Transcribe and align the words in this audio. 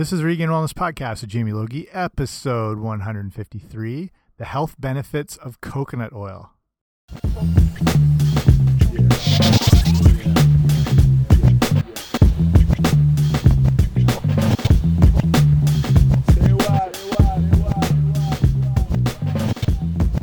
This 0.00 0.14
is 0.14 0.22
Regained 0.22 0.50
Wellness 0.50 0.72
Podcast 0.72 1.20
with 1.20 1.28
Jamie 1.28 1.52
Logie, 1.52 1.86
episode 1.92 2.78
153 2.78 4.10
The 4.38 4.44
Health 4.46 4.76
Benefits 4.80 5.36
of 5.36 5.60
Coconut 5.60 6.14
Oil. 6.14 6.52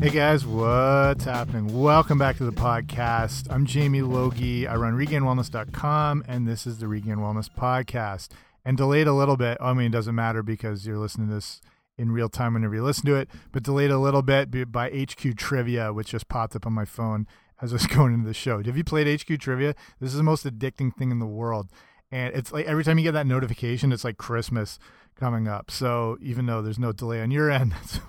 Hey 0.02 0.09
guys, 0.09 0.44
what's 0.44 1.25
happening? 1.25 1.80
Welcome 1.80 2.18
back 2.18 2.38
to 2.38 2.46
the 2.46 2.52
podcast. 2.52 3.46
I'm 3.52 3.68
Jamie 3.68 4.02
Logie. 4.02 4.66
I 4.66 4.75
run 4.75 4.94
regainedwellness.com, 4.94 6.23
and 6.28 6.48
this 6.48 6.66
is 6.66 6.80
the 6.80 6.88
Regained 6.88 7.20
Wellness 7.20 7.48
Podcast. 7.55 8.30
And 8.68 8.75
delayed 8.75 9.07
a 9.07 9.13
little 9.13 9.38
bit. 9.38 9.57
I 9.61 9.71
mean, 9.73 9.86
it 9.88 9.91
doesn't 9.91 10.13
matter 10.13 10.43
because 10.43 10.86
you're 10.86 10.97
listening 10.97 11.30
to 11.30 11.35
this 11.35 11.62
in 11.98 12.12
real 12.12 12.27
time 12.27 12.53
whenever 12.53 12.75
you 12.75 12.84
listen 12.84 13.05
to 13.05 13.16
it, 13.16 13.30
but 13.53 13.63
delayed 13.63 13.91
a 13.91 13.98
little 13.98 14.21
bit 14.21 14.71
by 14.71 14.89
HQ 14.89 15.38
Trivia, 15.38 15.94
which 15.94 16.09
just 16.09 16.27
popped 16.27 16.53
up 16.53 16.66
on 16.66 16.73
my 16.73 16.84
phone 16.84 17.27
as 17.61 17.72
I 17.72 17.75
was 17.75 17.88
going 17.88 18.13
into 18.13 18.27
the 18.27 18.34
show. 18.34 18.61
Have 18.61 18.75
you 18.75 18.84
played 18.84 19.22
HQ 19.22 19.39
Trivia? 19.39 19.73
This 20.02 20.11
is 20.11 20.17
the 20.17 20.23
most 20.23 20.45
addicting 20.45 20.94
thing 20.94 21.11
in 21.11 21.20
the 21.20 21.25
world. 21.25 21.70
And 22.11 22.35
it's 22.35 22.52
like 22.52 22.66
every 22.66 22.84
time 22.84 22.98
you 22.98 23.03
get 23.03 23.13
that 23.13 23.25
notification, 23.25 23.94
it's 23.94 24.03
like 24.03 24.17
Christmas 24.17 24.80
coming 25.16 25.47
up. 25.47 25.72
So 25.72 26.17
even 26.22 26.45
though 26.45 26.61
there's 26.61 26.80
no 26.80 26.91
delay 26.91 27.22
on 27.22 27.31
your 27.31 27.49
end, 27.49 27.72
that's 27.73 27.99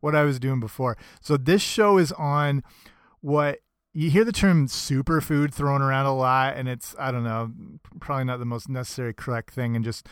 what 0.00 0.14
I 0.14 0.24
was 0.24 0.38
doing 0.38 0.60
before. 0.60 0.96
So 1.20 1.36
this 1.36 1.62
show 1.62 1.98
is 1.98 2.12
on 2.12 2.62
what 3.20 3.60
you 3.94 4.10
hear 4.10 4.24
the 4.24 4.32
term 4.32 4.66
superfood 4.66 5.54
thrown 5.54 5.80
around 5.80 6.06
a 6.06 6.14
lot, 6.14 6.56
and 6.56 6.68
it's 6.68 6.94
I 6.98 7.10
don't 7.10 7.24
know, 7.24 7.52
probably 8.00 8.24
not 8.24 8.40
the 8.40 8.44
most 8.44 8.68
necessary 8.68 9.14
correct 9.14 9.54
thing, 9.54 9.76
and 9.76 9.84
just 9.84 10.06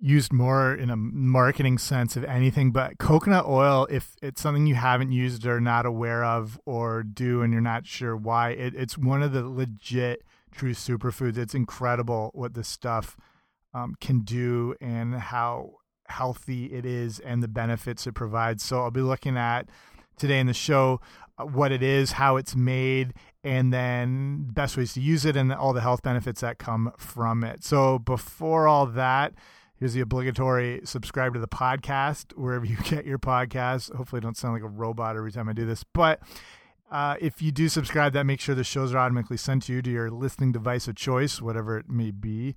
used 0.00 0.32
more 0.32 0.74
in 0.74 0.90
a 0.90 0.96
marketing 0.96 1.78
sense 1.78 2.16
of 2.16 2.24
anything. 2.24 2.70
But 2.70 2.98
coconut 2.98 3.46
oil, 3.46 3.86
if 3.90 4.14
it's 4.22 4.40
something 4.40 4.66
you 4.66 4.76
haven't 4.76 5.12
used 5.12 5.46
or 5.46 5.60
not 5.60 5.84
aware 5.84 6.24
of 6.24 6.60
or 6.64 7.02
do, 7.02 7.42
and 7.42 7.52
you're 7.52 7.62
not 7.62 7.86
sure 7.86 8.16
why, 8.16 8.50
it, 8.50 8.74
it's 8.74 8.96
one 8.96 9.22
of 9.22 9.32
the 9.32 9.46
legit 9.48 10.22
true 10.52 10.72
superfoods. 10.72 11.36
It's 11.36 11.54
incredible 11.54 12.30
what 12.34 12.54
this 12.54 12.68
stuff 12.68 13.16
um, 13.72 13.96
can 14.00 14.20
do 14.20 14.74
and 14.80 15.14
how 15.16 15.78
healthy 16.08 16.66
it 16.66 16.84
is 16.84 17.18
and 17.18 17.42
the 17.42 17.48
benefits 17.48 18.06
it 18.06 18.12
provides. 18.12 18.62
So 18.62 18.82
I'll 18.82 18.90
be 18.90 19.00
looking 19.00 19.36
at 19.36 19.68
today 20.16 20.38
in 20.38 20.46
the 20.46 20.54
show 20.54 21.00
uh, 21.38 21.44
what 21.44 21.72
it 21.72 21.82
is, 21.82 22.12
how 22.12 22.36
it's 22.36 22.54
made, 22.54 23.14
and 23.42 23.72
then 23.72 24.48
best 24.52 24.76
ways 24.76 24.92
to 24.94 25.00
use 25.00 25.24
it 25.24 25.36
and 25.36 25.52
all 25.52 25.72
the 25.72 25.80
health 25.80 26.02
benefits 26.02 26.40
that 26.40 26.58
come 26.58 26.92
from 26.96 27.44
it. 27.44 27.64
So 27.64 27.98
before 27.98 28.66
all 28.66 28.86
that, 28.86 29.34
here's 29.76 29.94
the 29.94 30.00
obligatory 30.00 30.80
subscribe 30.84 31.34
to 31.34 31.40
the 31.40 31.48
podcast 31.48 32.36
wherever 32.36 32.64
you 32.64 32.76
get 32.84 33.04
your 33.04 33.18
podcasts. 33.18 33.94
Hopefully, 33.94 34.20
I 34.20 34.22
don't 34.22 34.36
sound 34.36 34.54
like 34.54 34.62
a 34.62 34.68
robot 34.68 35.16
every 35.16 35.32
time 35.32 35.48
I 35.48 35.52
do 35.52 35.66
this, 35.66 35.84
but 35.84 36.20
uh, 36.90 37.16
if 37.20 37.42
you 37.42 37.50
do 37.50 37.68
subscribe, 37.68 38.12
that 38.12 38.24
make 38.24 38.40
sure 38.40 38.54
the 38.54 38.62
shows 38.62 38.94
are 38.94 38.98
automatically 38.98 39.36
sent 39.36 39.64
to 39.64 39.72
you 39.72 39.82
to 39.82 39.90
your 39.90 40.10
listening 40.10 40.52
device 40.52 40.86
of 40.86 40.94
choice, 40.94 41.42
whatever 41.42 41.78
it 41.78 41.88
may 41.88 42.10
be 42.10 42.54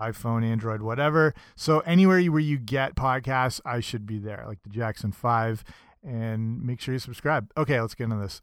iPhone, 0.00 0.44
Android, 0.44 0.82
whatever. 0.82 1.34
So 1.56 1.80
anywhere 1.80 2.22
where 2.24 2.40
you 2.40 2.58
get 2.58 2.94
podcasts, 2.94 3.60
I 3.64 3.80
should 3.80 4.06
be 4.06 4.18
there, 4.18 4.44
like 4.46 4.62
the 4.62 4.70
Jackson 4.70 5.12
5. 5.12 5.64
And 6.02 6.62
make 6.62 6.80
sure 6.80 6.94
you 6.94 6.98
subscribe. 6.98 7.50
Okay, 7.56 7.80
let's 7.80 7.94
get 7.94 8.04
into 8.04 8.16
this. 8.16 8.42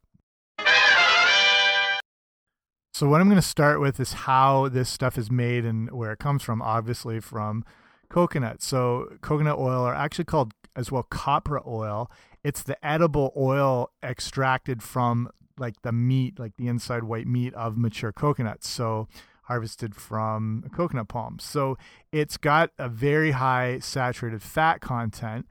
So 2.93 3.07
what 3.07 3.21
I'm 3.21 3.27
going 3.27 3.39
to 3.39 3.47
start 3.47 3.79
with 3.79 3.99
is 3.99 4.13
how 4.13 4.69
this 4.69 4.89
stuff 4.89 5.19
is 5.19 5.29
made 5.29 5.65
and 5.65 5.91
where 5.91 6.11
it 6.11 6.19
comes 6.19 6.41
from, 6.41 6.63
obviously 6.63 7.19
from 7.19 7.63
coconut. 8.09 8.61
So 8.63 9.17
coconut 9.21 9.59
oil 9.59 9.83
are 9.83 9.93
actually 9.93 10.25
called 10.25 10.53
as 10.75 10.91
well 10.91 11.03
copra 11.03 11.61
oil. 11.67 12.09
It's 12.43 12.63
the 12.63 12.83
edible 12.85 13.33
oil 13.37 13.91
extracted 14.01 14.81
from 14.81 15.29
like 15.59 15.81
the 15.83 15.91
meat, 15.91 16.39
like 16.39 16.53
the 16.57 16.67
inside 16.67 17.03
white 17.03 17.27
meat 17.27 17.53
of 17.53 17.77
mature 17.77 18.11
coconuts. 18.11 18.67
So 18.67 19.07
harvested 19.43 19.95
from 19.95 20.63
coconut 20.73 21.07
palms. 21.07 21.43
So 21.43 21.77
it's 22.11 22.37
got 22.37 22.71
a 22.77 22.89
very 22.89 23.31
high 23.31 23.79
saturated 23.79 24.41
fat 24.41 24.81
content 24.81 25.45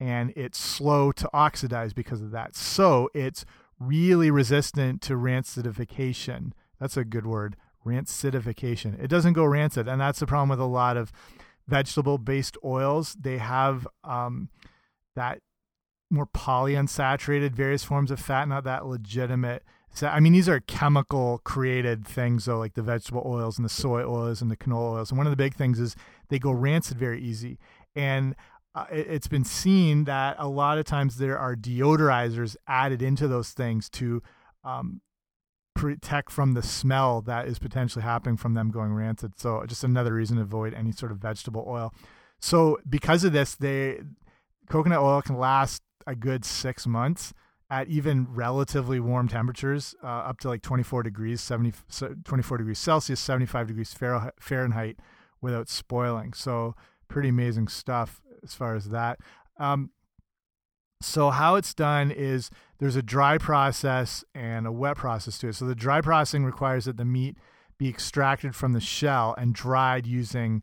and 0.00 0.32
it's 0.36 0.58
slow 0.58 1.12
to 1.12 1.28
oxidize 1.32 1.92
because 1.92 2.22
of 2.22 2.30
that. 2.30 2.54
So 2.54 3.10
it's 3.14 3.44
really 3.78 4.30
resistant 4.30 5.02
to 5.02 5.14
rancidification. 5.14 6.52
That's 6.80 6.96
a 6.96 7.04
good 7.04 7.26
word, 7.26 7.56
rancidification. 7.84 9.02
It 9.02 9.08
doesn't 9.08 9.32
go 9.32 9.44
rancid, 9.44 9.88
and 9.88 10.00
that's 10.00 10.20
the 10.20 10.26
problem 10.26 10.48
with 10.48 10.60
a 10.60 10.64
lot 10.64 10.96
of 10.96 11.12
vegetable-based 11.66 12.56
oils. 12.64 13.16
They 13.20 13.38
have 13.38 13.86
um, 14.04 14.48
that 15.16 15.40
more 16.10 16.26
polyunsaturated, 16.26 17.52
various 17.52 17.84
forms 17.84 18.10
of 18.10 18.18
fat, 18.18 18.48
not 18.48 18.64
that 18.64 18.86
legitimate 18.86 19.62
so, 19.94 20.06
I 20.06 20.20
mean, 20.20 20.32
these 20.32 20.48
are 20.48 20.60
chemical 20.60 21.40
created 21.44 22.06
things, 22.06 22.44
though, 22.44 22.58
like 22.58 22.74
the 22.74 22.82
vegetable 22.82 23.22
oils 23.26 23.58
and 23.58 23.64
the 23.64 23.70
soy 23.70 24.04
oils 24.04 24.40
and 24.40 24.50
the 24.50 24.56
canola 24.56 24.94
oils. 24.94 25.10
And 25.10 25.18
one 25.18 25.26
of 25.26 25.32
the 25.32 25.36
big 25.36 25.54
things 25.54 25.80
is 25.80 25.96
they 26.28 26.38
go 26.38 26.52
rancid 26.52 26.98
very 26.98 27.20
easy. 27.20 27.58
And 27.96 28.36
uh, 28.74 28.84
it, 28.90 29.08
has 29.08 29.28
been 29.28 29.44
seen 29.44 30.04
that 30.04 30.36
a 30.38 30.48
lot 30.48 30.78
of 30.78 30.84
times 30.84 31.16
there 31.16 31.38
are 31.38 31.56
deodorizers 31.56 32.56
added 32.66 33.02
into 33.02 33.26
those 33.26 33.50
things 33.50 33.88
to 33.90 34.22
um, 34.64 35.00
protect 35.74 36.30
from 36.30 36.54
the 36.54 36.62
smell 36.62 37.20
that 37.22 37.46
is 37.46 37.58
potentially 37.58 38.02
happening 38.02 38.36
from 38.36 38.54
them 38.54 38.70
going 38.70 38.92
rancid. 38.92 39.32
So, 39.38 39.64
just 39.66 39.84
another 39.84 40.14
reason 40.14 40.36
to 40.36 40.42
avoid 40.42 40.74
any 40.74 40.92
sort 40.92 41.12
of 41.12 41.18
vegetable 41.18 41.64
oil. 41.66 41.94
So, 42.40 42.78
because 42.88 43.24
of 43.24 43.32
this, 43.32 43.54
they 43.54 44.00
coconut 44.68 45.00
oil 45.00 45.22
can 45.22 45.38
last 45.38 45.82
a 46.06 46.14
good 46.14 46.44
six 46.44 46.86
months 46.86 47.32
at 47.70 47.88
even 47.88 48.26
relatively 48.30 48.98
warm 48.98 49.28
temperatures, 49.28 49.94
uh, 50.02 50.06
up 50.06 50.40
to 50.40 50.48
like 50.48 50.62
24 50.62 51.02
degrees, 51.02 51.40
70, 51.40 51.72
24 52.24 52.58
degrees 52.58 52.78
Celsius, 52.78 53.20
75 53.20 53.66
degrees 53.68 53.94
Fahrenheit 54.40 54.98
without 55.40 55.68
spoiling. 55.68 56.32
So 56.32 56.74
pretty 57.08 57.28
amazing 57.28 57.68
stuff 57.68 58.20
as 58.42 58.54
far 58.54 58.74
as 58.74 58.90
that. 58.90 59.18
Um, 59.58 59.90
so 61.00 61.30
how 61.30 61.54
it's 61.54 61.74
done 61.74 62.10
is 62.10 62.50
there's 62.78 62.96
a 62.96 63.02
dry 63.02 63.38
process 63.38 64.24
and 64.34 64.66
a 64.66 64.72
wet 64.72 64.96
process 64.96 65.38
to 65.38 65.48
it. 65.48 65.54
So 65.54 65.64
the 65.64 65.74
dry 65.74 66.00
processing 66.00 66.44
requires 66.44 66.86
that 66.86 66.96
the 66.96 67.04
meat 67.04 67.36
be 67.78 67.88
extracted 67.88 68.56
from 68.56 68.72
the 68.72 68.80
shell 68.80 69.34
and 69.38 69.54
dried 69.54 70.06
using 70.06 70.62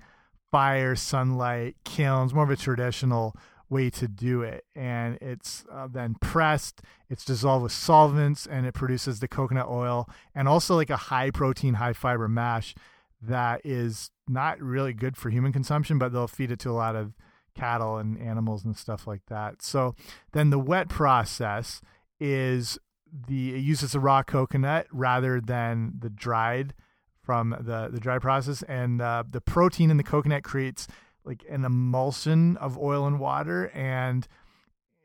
fire, 0.52 0.96
sunlight, 0.96 1.76
kilns, 1.86 2.34
more 2.34 2.44
of 2.44 2.50
a 2.50 2.58
traditional 2.58 3.36
way 3.70 3.90
to 3.90 4.08
do 4.08 4.42
it. 4.42 4.66
And 4.76 5.18
it's 5.22 5.66
uh, 5.72 5.88
then 5.90 6.16
pressed, 6.22 6.82
it's 7.10 7.26
dissolved 7.26 7.64
with 7.64 7.72
solvents, 7.72 8.46
and 8.46 8.66
it 8.66 8.74
produces 8.74 9.20
the 9.20 9.28
coconut 9.28 9.68
oil 9.68 10.10
and 10.34 10.48
also 10.48 10.76
like 10.76 10.90
a 10.90 10.98
high 10.98 11.32
protein, 11.32 11.76
high 11.76 11.94
fiber 11.94 12.28
mash 12.28 12.76
that 13.22 13.62
is 13.64 14.12
not 14.28 14.62
really 14.62 14.94
good 14.94 15.18
for 15.18 15.30
human 15.30 15.52
consumption, 15.52 15.98
but 15.98 16.12
they'll 16.12 16.28
feed 16.28 16.52
it 16.52 16.60
to 16.60 16.70
a 16.70 16.74
lot 16.74 16.96
of 16.96 17.14
cattle 17.56 17.98
and 17.98 18.20
animals 18.20 18.64
and 18.66 18.78
stuff 18.78 19.08
like 19.08 19.26
that. 19.28 19.62
So 19.62 19.96
then 20.34 20.50
the 20.50 20.60
wet 20.60 20.90
process 20.90 21.82
is 22.20 22.78
the 23.28 23.56
it 23.56 23.60
uses 23.60 23.94
the 23.94 24.00
raw 24.00 24.24
coconut 24.24 24.88
rather 24.92 25.40
than 25.40 25.94
the 26.00 26.10
dried 26.10 26.74
from 27.22 27.56
the 27.60 27.90
the 27.92 28.00
dry 28.00 28.20
process. 28.20 28.62
And 28.64 29.02
uh, 29.02 29.24
the 29.30 29.42
protein 29.42 29.90
in 29.90 29.98
the 29.98 30.04
coconut 30.04 30.44
creates 30.44 30.88
like 31.24 31.44
an 31.50 31.66
emulsion 31.66 32.58
of 32.58 32.78
oil 32.78 33.08
and 33.08 33.20
water. 33.20 33.72
And 33.74 34.28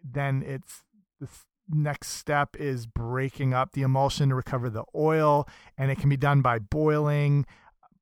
then 0.04 0.42
it's 0.46 0.82
the 1.20 1.28
next 1.68 2.08
step 2.08 2.56
is 2.58 2.86
breaking 2.86 3.54
up 3.54 3.72
the 3.72 3.82
emulsion 3.82 4.30
to 4.30 4.34
recover 4.34 4.68
the 4.68 4.84
oil. 4.94 5.48
And 5.78 5.90
it 5.90 5.98
can 5.98 6.10
be 6.10 6.16
done 6.16 6.42
by 6.42 6.58
boiling 6.58 7.46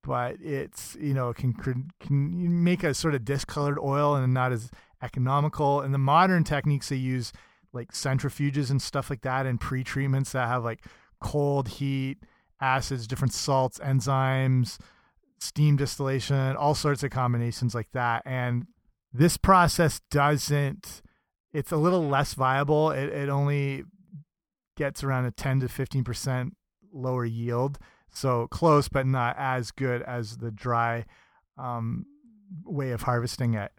but 0.03 0.37
it's 0.41 0.97
you 1.01 1.15
know 1.15 1.33
can 1.33 1.53
can 2.01 2.65
make 2.65 2.83
a 2.85 2.95
sort 2.95 3.15
of 3.15 3.25
discolored 3.25 3.79
oil 3.79 4.15
and 4.15 4.33
not 4.33 4.53
as 4.53 4.71
economical 5.03 5.81
and 5.81 5.93
the 5.95 5.99
modern 5.99 6.45
techniques 6.45 6.89
they 6.89 6.97
use 6.97 7.33
like 7.73 7.93
centrifuges 7.93 8.71
and 8.71 8.81
stuff 8.81 9.11
like 9.11 9.21
that 9.21 9.47
and 9.47 9.61
pre-treatments 9.61 10.33
that 10.33 10.49
have 10.49 10.65
like 10.65 10.85
cold 11.21 11.69
heat 11.69 12.19
acids 12.61 13.07
different 13.07 13.33
salts 13.33 13.79
enzymes 13.79 14.79
steam 15.41 15.77
distillation, 15.77 16.57
all 16.57 16.75
sorts 16.75 17.03
of 17.03 17.11
combinations 17.11 17.75
like 17.75 17.91
that. 17.93 18.23
And 18.27 18.67
this 19.13 19.37
process 19.37 20.01
doesn't, 20.11 21.03
it's 21.53 21.73
a 21.73 21.77
little 21.77 22.07
less 22.07 22.35
viable. 22.35 22.91
It, 22.91 23.09
it 23.09 23.29
only 23.29 23.85
gets 24.77 25.03
around 25.03 25.27
a 25.27 25.31
10 25.31 25.61
to 25.61 25.67
15% 25.67 26.51
lower 26.93 27.25
yield. 27.25 27.79
So 28.11 28.49
close, 28.49 28.89
but 28.89 29.07
not 29.07 29.37
as 29.39 29.71
good 29.71 30.03
as 30.03 30.39
the 30.39 30.51
dry 30.51 31.05
um, 31.57 32.07
way 32.65 32.91
of 32.91 33.03
harvesting 33.03 33.55
it. 33.55 33.73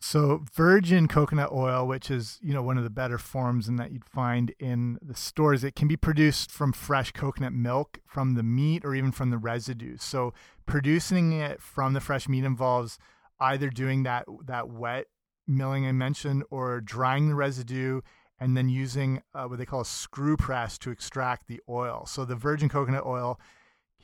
So 0.00 0.42
virgin 0.52 1.06
coconut 1.06 1.52
oil, 1.52 1.86
which 1.86 2.10
is 2.10 2.40
you 2.42 2.52
know 2.52 2.62
one 2.62 2.76
of 2.76 2.82
the 2.82 2.90
better 2.90 3.18
forms 3.18 3.68
and 3.68 3.78
that 3.78 3.92
you'd 3.92 4.04
find 4.04 4.52
in 4.58 4.98
the 5.00 5.14
stores, 5.14 5.62
it 5.62 5.76
can 5.76 5.86
be 5.86 5.96
produced 5.96 6.50
from 6.50 6.72
fresh 6.72 7.12
coconut 7.12 7.52
milk, 7.52 8.00
from 8.06 8.34
the 8.34 8.42
meat, 8.42 8.84
or 8.84 8.96
even 8.96 9.12
from 9.12 9.30
the 9.30 9.38
residues. 9.38 10.02
So 10.02 10.34
producing 10.66 11.32
it 11.32 11.62
from 11.62 11.92
the 11.92 12.00
fresh 12.00 12.28
meat 12.28 12.44
involves 12.44 12.98
either 13.38 13.70
doing 13.70 14.02
that 14.02 14.26
that 14.46 14.68
wet 14.68 15.06
milling 15.46 15.86
I 15.86 15.92
mentioned 15.92 16.42
or 16.50 16.80
drying 16.80 17.28
the 17.28 17.34
residue 17.36 18.00
and 18.42 18.56
then 18.56 18.68
using 18.68 19.22
uh, 19.36 19.44
what 19.44 19.60
they 19.60 19.64
call 19.64 19.82
a 19.82 19.84
screw 19.84 20.36
press 20.36 20.76
to 20.76 20.90
extract 20.90 21.46
the 21.46 21.60
oil. 21.68 22.04
So 22.06 22.24
the 22.24 22.34
virgin 22.34 22.68
coconut 22.68 23.06
oil 23.06 23.38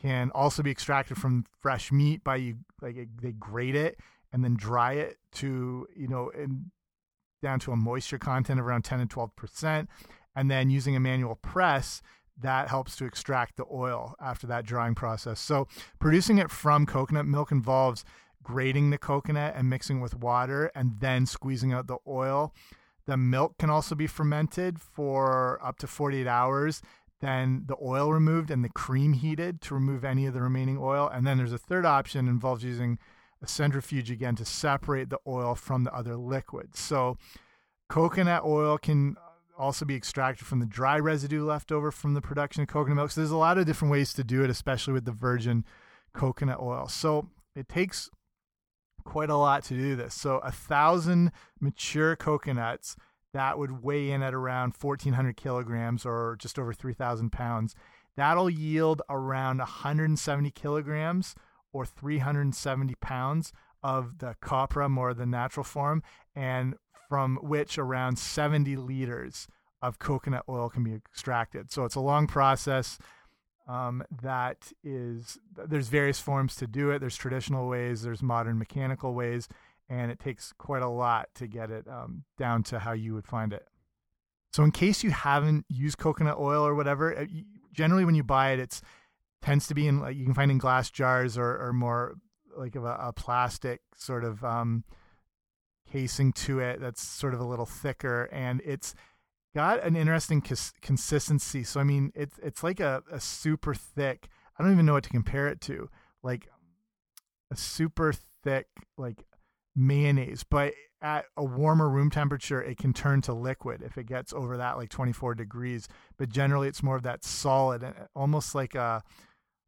can 0.01 0.31
also 0.31 0.63
be 0.63 0.71
extracted 0.71 1.17
from 1.17 1.45
fresh 1.61 1.91
meat 1.91 2.23
by 2.23 2.37
you 2.37 2.59
like 2.81 3.09
they 3.21 3.33
grate 3.33 3.75
it 3.75 3.99
and 4.33 4.45
then 4.45 4.55
dry 4.55 4.93
it 4.93 5.17
to 5.33 5.89
you 5.97 6.07
know 6.07 6.31
and 6.39 6.67
down 7.43 7.59
to 7.59 7.73
a 7.73 7.77
moisture 7.77 8.19
content 8.19 8.61
of 8.61 8.67
around 8.67 8.83
10 8.83 9.01
and 9.01 9.11
12 9.11 9.35
percent. 9.35 9.91
And 10.37 10.49
then 10.49 10.71
using 10.71 10.95
a 10.95 11.01
manual 11.01 11.35
press 11.35 12.01
that 12.41 12.69
helps 12.69 12.95
to 12.99 13.07
extract 13.07 13.57
the 13.57 13.65
oil 13.73 14.15
after 14.21 14.47
that 14.47 14.65
drying 14.65 14.95
process. 14.95 15.41
So 15.41 15.67
producing 15.99 16.39
it 16.39 16.49
from 16.49 16.87
coconut 16.87 17.27
milk 17.27 17.51
involves 17.51 18.05
grating 18.45 18.91
the 18.91 18.99
coconut 18.99 19.55
and 19.57 19.69
mixing 19.69 20.01
with 20.01 20.15
water 20.15 20.71
and 20.77 21.01
then 21.01 21.27
squeezing 21.27 21.73
out 21.73 21.89
the 21.89 21.99
oil 22.07 22.55
the 23.09 23.17
milk 23.17 23.59
can 23.59 23.71
also 23.71 23.97
be 23.97 24.07
fermented 24.07 24.81
for 24.81 25.59
up 25.61 25.79
to 25.79 25.89
48 25.89 26.29
hours 26.29 26.81
then 27.21 27.65
the 27.67 27.77
oil 27.83 28.13
removed 28.13 28.51
and 28.51 28.65
the 28.65 28.69
cream 28.69 29.13
heated 29.13 29.61
to 29.63 29.75
remove 29.75 30.05
any 30.05 30.27
of 30.27 30.35
the 30.35 30.43
remaining 30.43 30.79
oil. 30.81 31.11
And 31.13 31.27
then 31.27 31.37
there's 31.37 31.53
a 31.53 31.59
third 31.59 31.85
option 31.85 32.29
involves 32.29 32.63
using 32.63 32.99
a 33.43 33.49
centrifuge 33.49 34.11
again 34.11 34.37
to 34.37 34.45
separate 34.45 35.11
the 35.11 35.19
oil 35.27 35.55
from 35.55 35.85
the 35.85 35.95
other 35.95 36.17
liquids. 36.17 36.79
So 36.79 37.17
coconut 37.89 38.45
oil 38.45 38.79
can 38.79 39.17
also 39.57 39.85
be 39.85 39.97
extracted 39.97 40.47
from 40.47 40.61
the 40.61 40.67
dry 40.67 40.99
residue 40.99 41.45
left 41.45 41.73
over 41.73 41.91
from 41.91 42.15
the 42.15 42.21
production 42.21 42.63
of 42.63 42.69
coconut 42.69 42.97
milk. 42.97 43.11
So 43.11 43.21
there's 43.21 43.33
a 43.33 43.37
lot 43.37 43.59
of 43.59 43.67
different 43.67 43.91
ways 43.91 44.13
to 44.15 44.23
do 44.23 44.45
it, 44.45 44.51
especially 44.51 44.93
with 44.93 45.05
the 45.05 45.13
virgin 45.13 45.65
coconut 46.13 46.61
oil. 46.61 46.87
So 46.87 47.29
it 47.57 47.69
takes 47.69 48.09
quite 49.09 49.31
a 49.31 49.37
lot 49.37 49.65
to 49.65 49.75
do 49.75 49.97
this. 49.97 50.15
So 50.15 50.37
a 50.39 50.53
thousand 50.53 51.33
mature 51.61 52.15
coconuts 52.15 52.95
that 53.33 53.59
would 53.59 53.83
weigh 53.83 54.11
in 54.11 54.23
at 54.23 54.35
around 54.35 54.75
1,400 54.79 55.35
kilograms 55.35 56.05
or 56.05 56.37
just 56.39 56.59
over 56.59 56.75
3,000 56.75 57.31
pounds. 57.33 57.75
That'll 58.17 58.51
yield 58.51 59.01
around 59.09 59.59
170 59.59 60.51
kilograms 60.51 61.35
or 61.73 61.87
370 61.87 62.97
pounds 62.97 63.55
of 63.83 64.19
the 64.19 64.37
copra, 64.43 64.91
more 64.91 65.15
the 65.15 65.25
natural 65.25 65.65
form, 65.65 66.03
and 66.37 66.75
from 67.09 67.37
which 67.37 67.79
around 67.79 68.19
70 68.19 68.77
liters 68.77 69.49
of 69.81 69.99
coconut 69.99 70.45
oil 70.51 70.69
can 70.69 70.85
be 70.85 70.95
extracted. 70.95 71.73
So 71.73 71.87
it's 71.87 71.95
a 71.95 72.01
long 72.01 72.27
process. 72.27 72.99
Um, 73.69 74.03
that 74.23 74.73
is, 74.83 75.39
there's 75.55 75.89
various 75.89 76.19
forms 76.19 76.57
to 76.57 76.67
do 76.67 76.91
it. 76.91 77.01
There's 77.01 77.17
traditional 77.17 77.69
ways, 77.69 78.03
there's 78.03 78.23
modern 78.23 78.59
mechanical 78.59 79.13
ways, 79.15 79.47
and 79.91 80.11
it 80.11 80.19
takes 80.19 80.55
quite 80.55 80.83
a 80.83 80.89
lot 80.89 81.29
to 81.35 81.47
get 81.47 81.71
it 81.71 81.87
um, 81.87 82.25
down 82.39 82.63
to 82.65 82.79
how 82.79 82.93
you 82.93 83.13
would 83.15 83.27
find 83.27 83.53
it. 83.53 83.67
So, 84.53 84.65
in 84.65 84.71
case 84.71 85.05
you 85.05 85.11
haven't 85.11 85.67
used 85.69 85.99
coconut 85.99 86.39
oil 86.39 86.67
or 86.67 86.75
whatever, 86.75 87.17
uh, 87.17 87.27
generally 87.73 88.07
when 88.07 88.15
you 88.15 88.25
buy 88.25 88.53
it, 88.53 88.59
it's 88.59 88.81
tends 89.43 89.67
to 89.69 89.75
be 89.75 89.87
in 89.87 90.01
like 90.01 90.17
you 90.17 90.25
can 90.25 90.35
find 90.35 90.51
in 90.51 90.59
glass 90.59 90.91
jars 90.91 91.39
or, 91.39 91.59
or 91.59 91.73
more 91.73 92.17
like 92.57 92.75
of 92.75 92.85
a, 92.85 92.97
a 93.01 93.13
plastic 93.13 93.81
sort 93.95 94.25
of 94.25 94.43
um, 94.43 94.83
casing 95.91 96.33
to 96.33 96.59
it 96.59 96.81
that's 96.81 97.03
sort 97.03 97.35
of 97.35 97.41
a 97.41 97.45
little 97.45 97.67
thicker, 97.67 98.25
and 98.33 98.61
it's 98.65 98.95
got 99.59 99.83
an 99.83 99.97
interesting 99.97 100.41
cons 100.41 100.73
consistency. 100.81 101.65
So, 101.65 101.81
I 101.81 101.83
mean, 101.83 102.13
it's 102.15 102.39
it's 102.41 102.63
like 102.63 102.79
a, 102.79 103.03
a 103.11 103.19
super 103.19 103.75
thick. 103.75 104.29
I 104.57 104.63
don't 104.63 104.71
even 104.71 104.87
know 104.87 104.93
what 104.93 105.03
to 105.03 105.11
compare 105.11 105.49
it 105.49 105.61
to, 105.63 105.91
like 106.23 106.47
a 107.51 107.57
super 107.57 108.15
thick 108.45 108.69
like 108.97 109.25
mayonnaise, 109.75 110.45
but 110.49 110.75
at 111.03 111.25
a 111.37 111.45
warmer 111.45 111.89
room 111.89 112.09
temperature, 112.09 112.63
it 112.63 112.79
can 112.79 112.93
turn 112.93 113.21
to 113.23 113.33
liquid 113.33 113.83
if 113.83 113.99
it 113.99 114.07
gets 114.07 114.33
over 114.33 114.57
that 114.59 114.77
like 114.77 114.91
24 114.91 115.35
degrees. 115.35 115.89
But 116.17 116.29
generally, 116.29 116.69
it's 116.69 116.85
more 116.85 116.95
of 116.95 117.03
that 117.03 117.25
solid, 117.25 117.83
uh, 117.83 117.93
almost 118.15 118.55
like 118.55 118.77
a 118.77 119.03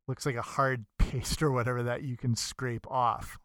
looks 0.07 0.25
like 0.25 0.37
a 0.37 0.43
hard 0.43 0.87
paste 1.01 1.43
or 1.43 1.51
whatever 1.51 1.83
that 1.83 2.05
you 2.05 2.17
can 2.17 2.37
scrape 2.37 2.89
off. 2.89 3.41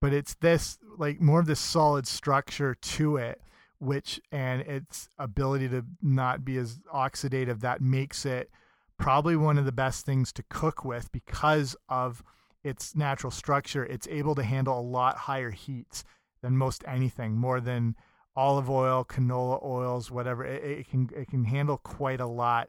But 0.00 0.12
it's 0.12 0.34
this 0.34 0.78
like 0.98 1.20
more 1.20 1.38
of 1.38 1.46
this 1.46 1.60
solid 1.60 2.08
structure 2.08 2.74
to 2.74 3.18
it, 3.18 3.40
which 3.80 4.20
and 4.30 4.62
its 4.62 5.08
ability 5.18 5.68
to 5.68 5.84
not 6.02 6.44
be 6.44 6.56
as 6.56 6.78
oxidative 6.94 7.60
that 7.60 7.80
makes 7.80 8.24
it 8.24 8.50
probably 8.98 9.34
one 9.34 9.58
of 9.58 9.64
the 9.64 9.72
best 9.72 10.04
things 10.04 10.32
to 10.32 10.44
cook 10.50 10.84
with 10.84 11.10
because 11.10 11.74
of 11.88 12.22
its 12.62 12.94
natural 12.94 13.30
structure, 13.30 13.84
it's 13.84 14.06
able 14.08 14.34
to 14.34 14.42
handle 14.42 14.78
a 14.78 14.82
lot 14.82 15.16
higher 15.16 15.50
heats 15.50 16.04
than 16.42 16.56
most 16.56 16.84
anything, 16.86 17.34
more 17.36 17.60
than 17.60 17.96
olive 18.36 18.70
oil, 18.70 19.04
canola 19.04 19.62
oils, 19.64 20.10
whatever. 20.10 20.44
It, 20.44 20.62
it, 20.62 20.88
can 20.88 21.08
it 21.16 21.28
can 21.28 21.44
handle 21.44 21.78
quite 21.78 22.20
a 22.20 22.26
lot 22.26 22.68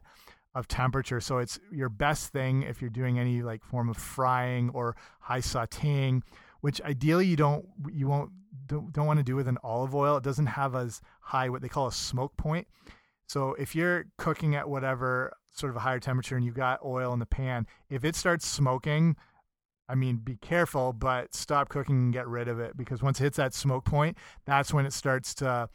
of 0.54 0.68
temperature. 0.68 1.20
So 1.20 1.38
it's 1.38 1.60
your 1.70 1.88
best 1.88 2.32
thing 2.32 2.62
if 2.62 2.80
you're 2.80 2.90
doing 2.90 3.18
any 3.18 3.42
like 3.42 3.62
form 3.62 3.88
of 3.88 3.96
frying 3.96 4.70
or 4.72 4.96
high 5.20 5.40
sautéing, 5.40 6.22
which 6.60 6.80
ideally 6.82 7.26
you 7.26 7.36
don't 7.36 7.66
you 7.90 8.08
won't 8.08 8.30
don't, 8.66 8.92
don't 8.92 9.06
want 9.06 9.18
to 9.18 9.24
do 9.24 9.36
with 9.36 9.48
an 9.48 9.58
olive 9.62 9.94
oil. 9.94 10.16
It 10.16 10.24
doesn't 10.24 10.46
have 10.46 10.74
as 10.74 11.00
high 11.20 11.48
what 11.48 11.62
they 11.62 11.68
call 11.68 11.86
a 11.86 11.92
smoke 11.92 12.36
point. 12.36 12.66
So 13.26 13.54
if 13.54 13.74
you're 13.74 14.06
cooking 14.18 14.54
at 14.54 14.68
whatever 14.68 15.36
sort 15.54 15.70
of 15.70 15.76
a 15.76 15.80
higher 15.80 16.00
temperature 16.00 16.36
and 16.36 16.44
you 16.44 16.52
got 16.52 16.84
oil 16.84 17.12
in 17.12 17.18
the 17.18 17.26
pan, 17.26 17.66
if 17.88 18.04
it 18.04 18.16
starts 18.16 18.46
smoking, 18.46 19.16
I 19.88 19.94
mean, 19.94 20.16
be 20.16 20.36
careful, 20.36 20.92
but 20.92 21.34
stop 21.34 21.68
cooking 21.68 21.96
and 21.96 22.12
get 22.12 22.26
rid 22.26 22.48
of 22.48 22.60
it 22.60 22.76
because 22.76 23.02
once 23.02 23.20
it 23.20 23.24
hits 23.24 23.36
that 23.36 23.54
smoke 23.54 23.84
point, 23.84 24.16
that's 24.44 24.72
when 24.72 24.86
it 24.86 24.92
starts 24.92 25.34
to 25.36 25.68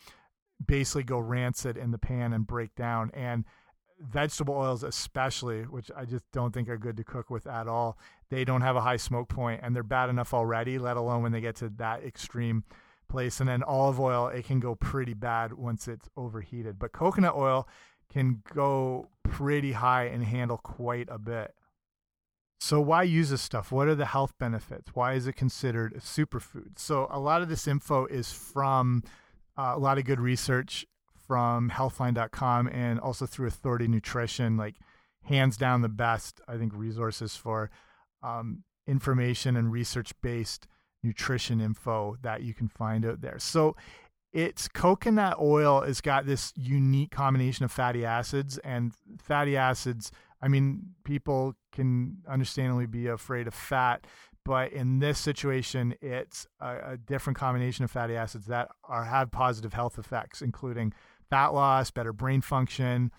basically 0.66 1.04
go 1.04 1.20
rancid 1.20 1.78
in 1.78 1.92
the 1.92 1.98
pan 1.98 2.34
and 2.34 2.48
break 2.48 2.74
down. 2.76 3.12
And 3.14 3.46
vegetable 4.00 4.56
oils, 4.56 4.84
especially, 4.84 5.64
which 5.64 5.90
I 5.96 6.06
just 6.06 6.24
don't 6.32 6.54
think 6.54 6.70
are 6.70 6.78
good 6.78 6.98
to 6.98 7.04
cook 7.04 7.30
with 7.30 7.48
at 7.48 7.68
all, 7.68 7.98
they 8.30 8.46
don't 8.46 8.62
have 8.62 8.76
a 8.76 8.82
high 8.82 8.98
smoke 8.98 9.30
point 9.30 9.62
and 9.64 9.76
they're 9.76 9.84
bad 9.84 10.10
enough 10.10 10.34
already, 10.34 10.78
let 10.78 10.98
alone 10.98 11.24
when 11.24 11.32
they 11.32 11.42
get 11.42 11.56
to 11.58 11.70
that 11.78 12.04
extreme 12.04 12.64
place. 13.10 13.40
And 13.40 13.50
then 13.50 13.64
olive 13.64 14.00
oil, 14.00 14.28
it 14.28 14.46
can 14.46 14.60
go 14.60 14.76
pretty 14.76 15.14
bad 15.14 15.54
once 15.54 15.88
it's 15.88 16.10
overheated. 16.16 16.78
But 16.80 16.92
coconut 16.92 17.36
oil 17.36 17.68
can 18.12 18.42
go 18.54 19.10
pretty 19.24 19.74
high 19.74 20.06
and 20.06 20.24
handle 20.24 20.58
quite 20.58 21.08
a 21.12 21.18
bit. 21.18 21.54
So 22.60 22.82
why 22.82 23.04
use 23.04 23.30
this 23.30 23.42
stuff? 23.42 23.72
What 23.72 23.88
are 23.88 23.96
the 23.96 24.06
health 24.06 24.34
benefits? 24.40 24.90
Why 24.96 25.14
is 25.14 25.28
it 25.28 25.34
considered 25.34 25.94
a 25.94 26.00
superfood? 26.00 26.80
So 26.80 27.08
a 27.12 27.20
lot 27.20 27.42
of 27.42 27.50
this 27.50 27.68
info 27.68 28.06
is 28.08 28.32
from 28.32 29.04
uh, 29.58 29.74
a 29.76 29.80
lot 29.80 29.98
of 29.98 30.06
good 30.06 30.20
research 30.20 30.86
from 31.28 31.70
healthline.com 31.70 32.68
and 32.68 33.00
also 33.00 33.26
through 33.26 33.48
Authority 33.48 33.88
Nutrition, 33.88 34.58
like 34.58 34.76
hands 35.24 35.58
down 35.58 35.82
the 35.82 35.90
best, 35.90 36.42
I 36.48 36.58
think, 36.58 36.74
resources 36.76 37.36
for 37.36 37.70
um, 38.24 38.64
information 38.88 39.56
and 39.56 39.72
research 39.72 40.14
based 40.22 40.68
nutrition 41.04 41.62
info 41.62 42.18
that 42.22 42.42
you 42.42 42.54
can 42.54 42.68
find 42.68 43.06
out 43.06 43.22
there. 43.22 43.38
So 43.40 43.76
it's 44.34 44.68
coconut 44.68 45.38
oil 45.40 45.82
has 45.82 46.02
got 46.02 46.26
this 46.26 46.54
unique 46.56 47.12
combination 47.12 47.66
of 47.66 47.72
fatty 47.72 48.06
acids 48.06 48.58
and 48.60 48.94
fatty 49.20 49.56
acids 49.56 50.12
I 50.42 50.48
mean, 50.48 50.94
people 51.04 51.56
can 51.72 52.18
understandably 52.28 52.86
be 52.86 53.08
afraid 53.08 53.48
of 53.48 53.54
fat, 53.54 54.06
but 54.46 54.72
in 54.72 55.00
this 55.00 55.20
situation, 55.20 55.96
it's 56.02 56.48
a, 56.60 56.92
a, 56.94 56.98
different 56.98 57.38
combination 57.38 57.84
of 57.84 57.92
fatty 57.92 58.16
acids 58.16 58.46
that 58.46 58.70
are 58.84 59.04
have 59.04 59.32
positive 59.32 59.74
health 59.74 59.98
effects, 59.98 60.42
including 60.42 60.94
fat 61.30 61.54
loss, 61.54 61.92
better 61.92 62.14
brain 62.14 62.42
function, 62.42 63.12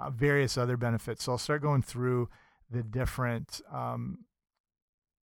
uh, 0.00 0.10
various 0.10 0.56
other 0.56 0.76
benefits. 0.76 1.24
So 1.24 1.32
I'll 1.32 1.38
start 1.38 1.62
going 1.62 1.82
through 1.82 2.28
the 2.70 2.82
different 2.82 3.60
um, 3.72 4.24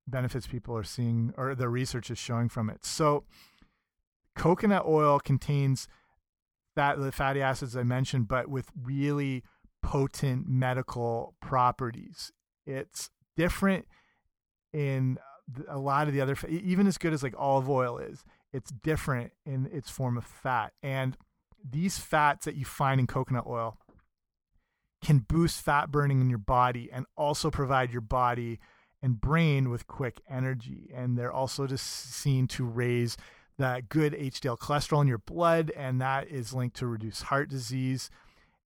benefits 0.07 0.47
people 0.47 0.76
are 0.76 0.85
seeing, 0.85 1.33
or 1.37 1.55
the 1.55 1.69
research 1.69 2.11
is 2.11 2.19
showing 2.19 2.49
from 2.49 2.71
it. 2.71 2.85
So, 2.85 3.25
coconut 4.37 4.85
oil 4.87 5.19
contains 5.19 5.88
fat, 6.75 6.99
the 6.99 7.12
fatty 7.12 7.40
acids 7.40 7.76
I 7.76 7.83
mentioned, 7.83 8.28
but 8.28 8.49
with 8.49 8.71
really 8.81 9.43
potent 9.83 10.49
medical 10.49 11.35
properties. 11.40 12.33
It's 12.66 13.11
different 13.37 13.87
in 14.73 15.19
a 15.69 15.78
lot 15.78 16.09
of 16.09 16.14
the 16.14 16.21
other, 16.21 16.37
even 16.49 16.87
as 16.87 16.99
good 16.99 17.12
as 17.12 17.23
like 17.23 17.35
olive 17.38 17.71
oil 17.71 17.99
is, 17.99 18.25
it's 18.52 18.71
different 18.71 19.33
in 19.45 19.69
its 19.73 19.88
form 19.88 20.16
of 20.16 20.25
fat. 20.25 20.73
And 20.83 21.16
these 21.70 21.99
fats 21.99 22.44
that 22.44 22.56
you 22.56 22.64
find 22.64 23.00
in 23.00 23.06
coconut 23.06 23.46
oil 23.46 23.78
can 25.02 25.18
boost 25.20 25.61
fat 25.61 25.90
burning 25.90 26.20
in 26.20 26.28
your 26.30 26.38
body 26.38 26.88
and 26.92 27.06
also 27.16 27.50
provide 27.50 27.92
your 27.92 28.00
body 28.00 28.58
and 29.02 29.20
brain 29.20 29.70
with 29.70 29.87
quick 29.87 30.20
energy. 30.28 30.90
And 30.94 31.16
they're 31.16 31.32
also 31.32 31.66
just 31.66 31.87
seen 31.87 32.49
to 32.49 32.64
raise 32.64 33.16
that 33.58 33.88
good 33.88 34.12
HDL 34.12 34.58
cholesterol 34.58 35.00
in 35.00 35.08
your 35.08 35.18
blood, 35.18 35.70
and 35.76 36.00
that 36.00 36.28
is 36.28 36.52
linked 36.52 36.76
to 36.76 36.87
reduce 36.87 37.23
heart 37.23 37.49
disease. 37.49 38.11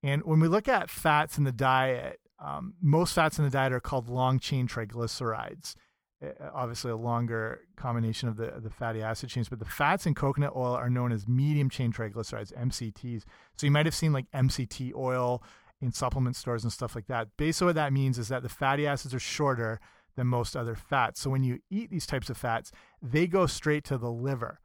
And 0.01 0.23
when 0.23 0.39
we 0.39 0.47
look 0.47 0.67
at 0.67 0.89
fats 0.89 1.37
in 1.37 1.43
the 1.43 1.51
diet, 1.51 2.19
um, 2.39 2.73
most 2.81 3.13
fats 3.13 3.37
in 3.37 3.43
the 3.43 3.51
diet 3.51 3.73
are 3.73 3.79
called 3.79 4.09
long 4.09 4.39
chain 4.39 4.67
triglycerides. 4.67 5.75
Uh, 6.21 6.49
obviously 6.53 6.91
a 6.91 6.97
longer 6.97 7.61
combination 7.77 8.27
of 8.27 8.35
the 8.35 8.53
the 8.61 8.69
fatty 8.69 9.01
acid 9.01 9.29
chains, 9.29 9.47
but 9.47 9.59
the 9.59 9.65
fats 9.65 10.05
in 10.05 10.13
coconut 10.13 10.53
oil 10.55 10.73
are 10.73 10.89
known 10.89 11.11
as 11.11 11.27
medium 11.27 11.69
chain 11.69 11.93
triglycerides 11.93 12.53
(MCTs). 12.53 13.23
So 13.55 13.65
you 13.65 13.71
might 13.71 13.85
have 13.85 13.95
seen 13.95 14.11
like 14.11 14.29
MCT 14.31 14.93
oil 14.95 15.41
in 15.81 15.93
supplement 15.93 16.35
stores 16.35 16.63
and 16.63 16.73
stuff 16.73 16.93
like 16.93 17.07
that. 17.07 17.29
Basically, 17.37 17.67
what 17.67 17.75
that 17.75 17.93
means 17.93 18.17
is 18.17 18.27
that 18.27 18.43
the 18.43 18.49
fatty 18.49 18.85
acids 18.85 19.13
are 19.13 19.19
shorter 19.19 19.79
than 20.15 20.27
most 20.27 20.57
other 20.57 20.75
fats. 20.75 21.21
So 21.21 21.29
when 21.29 21.43
you 21.43 21.59
eat 21.69 21.89
these 21.89 22.05
types 22.05 22.29
of 22.29 22.37
fats, 22.37 22.71
they 23.01 23.25
go 23.25 23.45
straight 23.45 23.85
to 23.85 23.97
the 23.97 24.11
liver. 24.11 24.59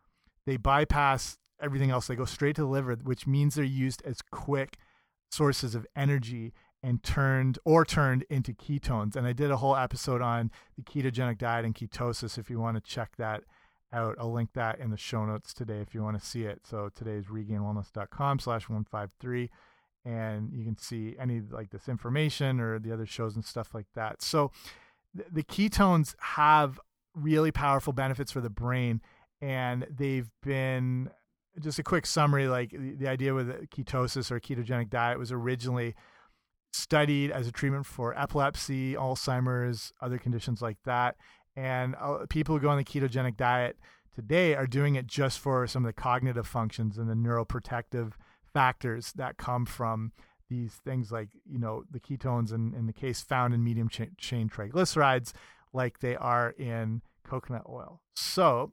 They 0.47 0.57
bypass 0.57 1.39
everything 1.61 1.91
else. 1.91 2.09
They 2.09 2.17
go 2.17 2.25
straight 2.25 2.57
to 2.57 2.63
the 2.63 2.69
liver, 2.69 2.97
which 2.97 3.27
means 3.29 3.55
they're 3.55 3.65
used 3.65 4.03
as 4.05 4.21
quick 4.23 4.77
sources 5.31 5.75
of 5.75 5.87
energy 5.95 6.53
and 6.85 7.03
turned 7.03 7.59
or 7.65 7.83
turned 7.83 8.27
into 8.29 8.53
ketones. 8.53 9.17
And 9.17 9.27
I 9.27 9.33
did 9.33 9.51
a 9.51 9.57
whole 9.57 9.75
episode 9.75 10.21
on 10.21 10.51
the 10.77 10.83
ketogenic 10.83 11.39
diet 11.39 11.65
and 11.65 11.75
ketosis 11.75 12.37
if 12.37 12.51
you 12.51 12.61
want 12.61 12.77
to 12.77 12.83
check 12.83 13.17
that 13.17 13.43
out. 13.91 14.17
I'll 14.21 14.31
link 14.31 14.51
that 14.53 14.79
in 14.79 14.91
the 14.91 14.99
show 14.99 15.25
notes 15.25 15.55
today 15.55 15.81
if 15.81 15.95
you 15.95 16.03
want 16.03 16.21
to 16.21 16.25
see 16.25 16.43
it. 16.43 16.61
So 16.69 16.91
today 16.95 17.13
is 17.13 17.25
regainedwellness.com 17.25 18.39
slash 18.39 18.69
153 18.69 19.51
and 20.05 20.53
you 20.53 20.63
can 20.63 20.77
see 20.77 21.17
any 21.19 21.41
like 21.41 21.71
this 21.71 21.89
information 21.89 22.61
or 22.61 22.79
the 22.79 22.93
other 22.93 23.07
shows 23.07 23.35
and 23.35 23.47
stuff 23.47 23.71
like 23.73 23.87
that. 23.95 24.21
So 24.21 24.53
th 25.17 25.27
the 25.33 25.43
ketones 25.43 26.15
have 26.19 26.79
really 27.15 27.51
powerful 27.51 27.95
benefits 27.95 28.31
for 28.31 28.43
the 28.43 28.51
brain 28.51 29.01
and 29.41 29.87
they've 29.89 30.31
been 30.43 31.09
just 31.61 31.79
a 31.79 31.83
quick 31.83 32.05
summary 32.05 32.47
like 32.47 32.73
the, 32.73 32.95
the 32.97 33.09
idea 33.09 33.33
with 33.33 33.49
ketosis 33.71 34.31
or 34.31 34.39
ketogenic 34.39 34.91
diet 34.91 35.19
was 35.19 35.33
originally 35.33 35.95
studied 36.75 37.31
as 37.31 37.47
a 37.47 37.53
treatment 37.53 37.87
for 37.87 38.19
epilepsy, 38.19 38.95
Alzheimer's, 38.95 39.93
other 40.01 40.19
conditions 40.19 40.61
like 40.61 40.79
that. 40.85 41.17
And 41.57 41.95
uh, 42.01 42.27
people 42.29 42.55
who 42.55 42.61
go 42.61 42.69
on 42.69 42.79
the 42.79 42.85
ketogenic 42.85 43.37
diet 43.37 43.79
today 44.15 44.55
are 44.55 44.67
doing 44.67 44.97
it 44.97 45.07
just 45.07 45.39
for 45.39 45.67
some 45.67 45.85
of 45.85 45.89
the 45.89 46.01
cognitive 46.01 46.47
functions 46.47 46.99
and 46.99 47.09
the 47.09 47.15
neuroprotective 47.15 48.13
factors 48.53 49.13
that 49.17 49.37
come 49.37 49.65
from 49.67 50.13
these 50.49 50.75
things 50.85 51.11
like 51.11 51.29
you 51.51 51.59
know 51.59 51.85
the 51.91 51.99
ketones 51.99 52.53
in, 52.53 52.75
in 52.75 52.87
the 52.87 52.93
case 52.93 53.23
found 53.23 53.55
in 53.55 53.65
medium 53.65 53.89
cha 53.89 54.05
chain 54.19 54.49
triglycerides 54.49 55.33
like 55.73 56.01
they 56.01 56.15
are 56.17 56.51
in 56.51 57.01
coconut 57.27 57.65
oil 57.69 58.03
so 58.15 58.73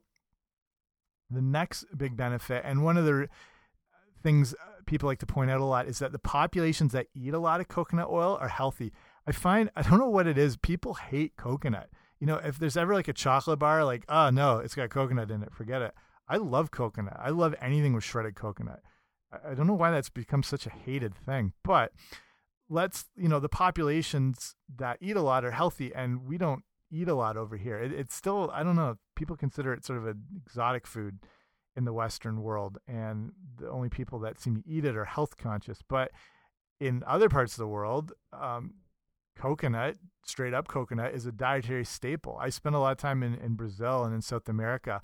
the 1.30 1.40
next 1.40 1.86
big 1.96 2.14
benefit 2.14 2.62
and 2.64 2.84
one 2.84 2.98
of 2.98 3.06
the 3.06 3.26
things 4.22 4.54
people 4.86 5.08
like 5.08 5.18
to 5.20 5.26
point 5.26 5.50
out 5.50 5.60
a 5.60 5.64
lot 5.64 5.86
is 5.86 5.98
that 5.98 6.12
the 6.12 6.18
populations 6.18 6.92
that 6.92 7.06
eat 7.14 7.34
a 7.34 7.38
lot 7.38 7.60
of 7.60 7.68
coconut 7.68 8.08
oil 8.10 8.38
are 8.40 8.48
healthy. 8.48 8.92
I 9.26 9.32
find 9.32 9.70
i 9.76 9.82
don't 9.82 9.98
know 9.98 10.08
what 10.08 10.26
it 10.26 10.38
is 10.38 10.56
people 10.56 10.94
hate 10.94 11.36
coconut. 11.36 11.90
You 12.20 12.26
know 12.26 12.36
if 12.36 12.58
there's 12.58 12.76
ever 12.76 12.94
like 12.94 13.08
a 13.08 13.12
chocolate 13.12 13.58
bar 13.58 13.84
like 13.84 14.04
oh 14.08 14.30
no 14.30 14.58
it's 14.58 14.74
got 14.74 14.90
coconut 14.90 15.30
in 15.30 15.42
it 15.42 15.52
forget 15.52 15.82
it. 15.82 15.94
I 16.28 16.36
love 16.36 16.70
coconut. 16.70 17.18
I 17.20 17.30
love 17.30 17.54
anything 17.60 17.92
with 17.92 18.04
shredded 18.04 18.34
coconut. 18.34 18.80
I 19.46 19.54
don't 19.54 19.66
know 19.66 19.74
why 19.74 19.90
that's 19.90 20.10
become 20.10 20.42
such 20.42 20.66
a 20.66 20.70
hated 20.70 21.14
thing, 21.14 21.52
but 21.64 21.92
let's 22.68 23.06
you 23.16 23.28
know 23.28 23.40
the 23.40 23.48
populations 23.48 24.54
that 24.76 24.98
eat 25.00 25.16
a 25.16 25.22
lot 25.22 25.44
are 25.44 25.50
healthy, 25.50 25.94
and 25.94 26.26
we 26.26 26.38
don't 26.38 26.64
eat 26.90 27.08
a 27.08 27.14
lot 27.14 27.36
over 27.36 27.56
here. 27.56 27.78
It, 27.78 27.92
it's 27.92 28.14
still 28.14 28.50
I 28.52 28.62
don't 28.62 28.76
know. 28.76 28.96
People 29.16 29.36
consider 29.36 29.72
it 29.72 29.84
sort 29.84 29.98
of 29.98 30.06
an 30.06 30.22
exotic 30.36 30.86
food 30.86 31.18
in 31.76 31.84
the 31.84 31.92
Western 31.92 32.42
world, 32.42 32.78
and 32.86 33.32
the 33.58 33.70
only 33.70 33.88
people 33.88 34.18
that 34.20 34.40
seem 34.40 34.56
to 34.56 34.68
eat 34.68 34.84
it 34.84 34.96
are 34.96 35.04
health 35.04 35.36
conscious. 35.36 35.80
But 35.88 36.10
in 36.80 37.02
other 37.06 37.28
parts 37.28 37.54
of 37.54 37.58
the 37.58 37.68
world, 37.68 38.12
um, 38.32 38.74
coconut, 39.36 39.96
straight 40.24 40.54
up 40.54 40.68
coconut, 40.68 41.14
is 41.14 41.26
a 41.26 41.32
dietary 41.32 41.84
staple. 41.84 42.36
I 42.40 42.50
spent 42.50 42.74
a 42.74 42.78
lot 42.78 42.92
of 42.92 42.98
time 42.98 43.22
in, 43.22 43.34
in 43.34 43.54
Brazil 43.54 44.04
and 44.04 44.14
in 44.14 44.20
South 44.20 44.48
America, 44.48 45.00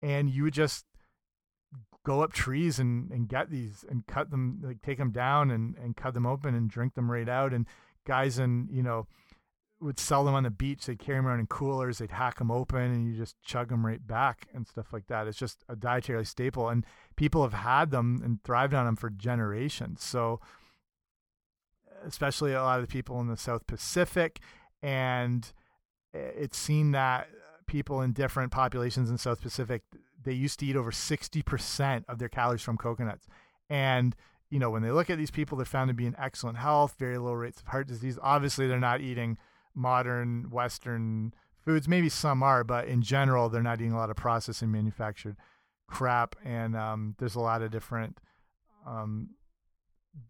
and 0.00 0.30
you 0.30 0.44
would 0.44 0.54
just 0.54 0.84
go 2.04 2.22
up 2.22 2.32
trees 2.32 2.78
and, 2.78 3.10
and 3.10 3.28
get 3.28 3.50
these 3.50 3.84
and 3.88 4.06
cut 4.06 4.30
them, 4.30 4.60
like 4.62 4.80
take 4.82 4.98
them 4.98 5.10
down 5.10 5.50
and, 5.50 5.76
and 5.76 5.96
cut 5.96 6.14
them 6.14 6.26
open 6.26 6.54
and 6.54 6.70
drink 6.70 6.94
them 6.94 7.10
right 7.10 7.28
out. 7.28 7.52
And 7.52 7.66
guys 8.06 8.38
and, 8.38 8.70
you 8.70 8.82
know, 8.82 9.06
would 9.80 9.98
sell 9.98 10.24
them 10.24 10.34
on 10.34 10.42
the 10.42 10.50
beach. 10.50 10.86
They'd 10.86 10.98
carry 10.98 11.18
them 11.18 11.26
around 11.26 11.40
in 11.40 11.46
coolers. 11.46 11.98
They'd 11.98 12.10
hack 12.10 12.38
them 12.38 12.50
open 12.50 12.80
and 12.80 13.06
you 13.06 13.16
just 13.16 13.40
chug 13.42 13.68
them 13.68 13.86
right 13.86 14.04
back 14.04 14.48
and 14.54 14.66
stuff 14.66 14.92
like 14.92 15.06
that. 15.06 15.26
It's 15.26 15.38
just 15.38 15.64
a 15.68 15.76
dietary 15.76 16.24
staple. 16.24 16.68
And 16.68 16.84
people 17.16 17.42
have 17.42 17.52
had 17.52 17.90
them 17.90 18.20
and 18.24 18.42
thrived 18.42 18.74
on 18.74 18.86
them 18.86 18.96
for 18.96 19.10
generations. 19.10 20.02
So, 20.02 20.40
especially 22.04 22.52
a 22.52 22.62
lot 22.62 22.80
of 22.80 22.86
the 22.86 22.92
people 22.92 23.20
in 23.20 23.28
the 23.28 23.36
South 23.36 23.66
Pacific. 23.66 24.40
And 24.82 25.50
it's 26.12 26.58
seen 26.58 26.92
that 26.92 27.28
people 27.66 28.00
in 28.00 28.12
different 28.12 28.50
populations 28.50 29.10
in 29.10 29.18
South 29.18 29.40
Pacific 29.40 29.82
they 30.24 30.32
used 30.32 30.58
to 30.60 30.66
eat 30.66 30.76
over 30.76 30.90
60% 30.90 32.04
of 32.08 32.18
their 32.18 32.28
calories 32.28 32.62
from 32.62 32.76
coconuts. 32.76 33.26
And, 33.70 34.16
you 34.50 34.58
know, 34.58 34.70
when 34.70 34.82
they 34.82 34.90
look 34.90 35.10
at 35.10 35.18
these 35.18 35.30
people, 35.30 35.56
they're 35.56 35.64
found 35.64 35.88
to 35.88 35.94
be 35.94 36.06
in 36.06 36.16
excellent 36.18 36.58
health, 36.58 36.96
very 36.98 37.18
low 37.18 37.32
rates 37.32 37.60
of 37.60 37.68
heart 37.68 37.86
disease. 37.86 38.18
Obviously, 38.20 38.66
they're 38.66 38.80
not 38.80 39.00
eating 39.00 39.38
modern 39.78 40.50
Western 40.50 41.32
foods. 41.64 41.88
Maybe 41.88 42.08
some 42.08 42.42
are, 42.42 42.64
but 42.64 42.88
in 42.88 43.02
general, 43.02 43.48
they're 43.48 43.62
not 43.62 43.80
eating 43.80 43.92
a 43.92 43.96
lot 43.96 44.10
of 44.10 44.16
processed 44.16 44.62
and 44.62 44.72
manufactured 44.72 45.36
crap. 45.86 46.36
And 46.44 46.76
um, 46.76 47.14
there's 47.18 47.36
a 47.36 47.40
lot 47.40 47.62
of 47.62 47.70
different. 47.70 48.18
Um, 48.86 49.30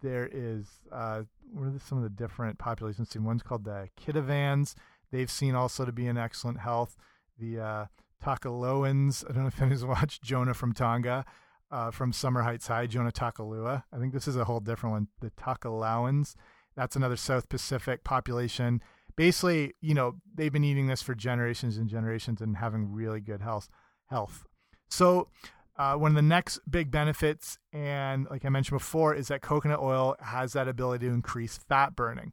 there 0.03 0.29
is 0.31 0.67
uh, 0.93 1.23
what 1.53 1.65
are 1.65 1.79
some 1.79 1.99
of 1.99 2.05
the 2.05 2.11
different 2.11 2.59
populations? 2.59 3.17
One's 3.17 3.43
called 3.43 3.65
the 3.65 3.89
Kitavans. 4.01 4.75
They've 5.11 5.31
seen 5.31 5.55
also 5.55 5.85
to 5.85 5.93
be 5.93 6.07
in 6.07 6.19
excellent 6.19 6.61
health. 6.61 6.97
The 7.39 7.61
uh, 7.61 7.85
Tokelauans. 8.23 9.25
I 9.25 9.33
don't 9.33 9.43
know 9.43 9.49
if 9.49 9.59
anyone's 9.61 9.85
watched 9.85 10.23
Jonah 10.23 10.55
from 10.55 10.73
Tonga, 10.73 11.25
uh, 11.71 11.91
from 11.91 12.13
Summer 12.13 12.43
Heights 12.43 12.67
High, 12.67 12.87
Jonah 12.87 13.13
Takalua. 13.13 13.85
I 13.93 13.99
think 13.99 14.13
this 14.13 14.29
is 14.29 14.37
a 14.37 14.45
whole 14.45 14.61
different 14.61 14.93
one. 14.93 15.09
The 15.21 15.31
Tokelauans. 15.31 16.35
That's 16.77 16.97
another 16.97 17.17
South 17.17 17.49
Pacific 17.49 18.05
population. 18.05 18.83
Basically, 19.19 19.75
you 19.81 19.95
know, 19.95 20.15
they've 20.35 20.53
been 20.53 20.65
eating 20.65 20.87
this 20.87 21.03
for 21.03 21.15
generations 21.15 21.77
and 21.77 21.89
generations 21.89 22.41
and 22.41 22.57
having 22.57 22.93
really 22.93 23.21
good 23.21 23.43
health. 23.43 23.69
Health. 24.07 24.45
So, 24.89 25.29
uh, 25.77 25.95
one 25.95 26.13
of 26.13 26.17
the 26.17 26.23
next 26.23 26.61
big 26.69 26.91
benefits, 26.91 27.59
and 27.73 28.27
like 28.31 28.45
I 28.45 28.49
mentioned 28.49 28.79
before, 28.79 29.15
is 29.15 29.29
that 29.29 29.43
coconut 29.43 29.81
oil 29.81 30.17
has 30.21 30.55
that 30.55 30.67
ability 30.67 31.07
to 31.07 31.13
increase 31.13 31.59
fat 31.69 31.95
burning. 31.95 32.33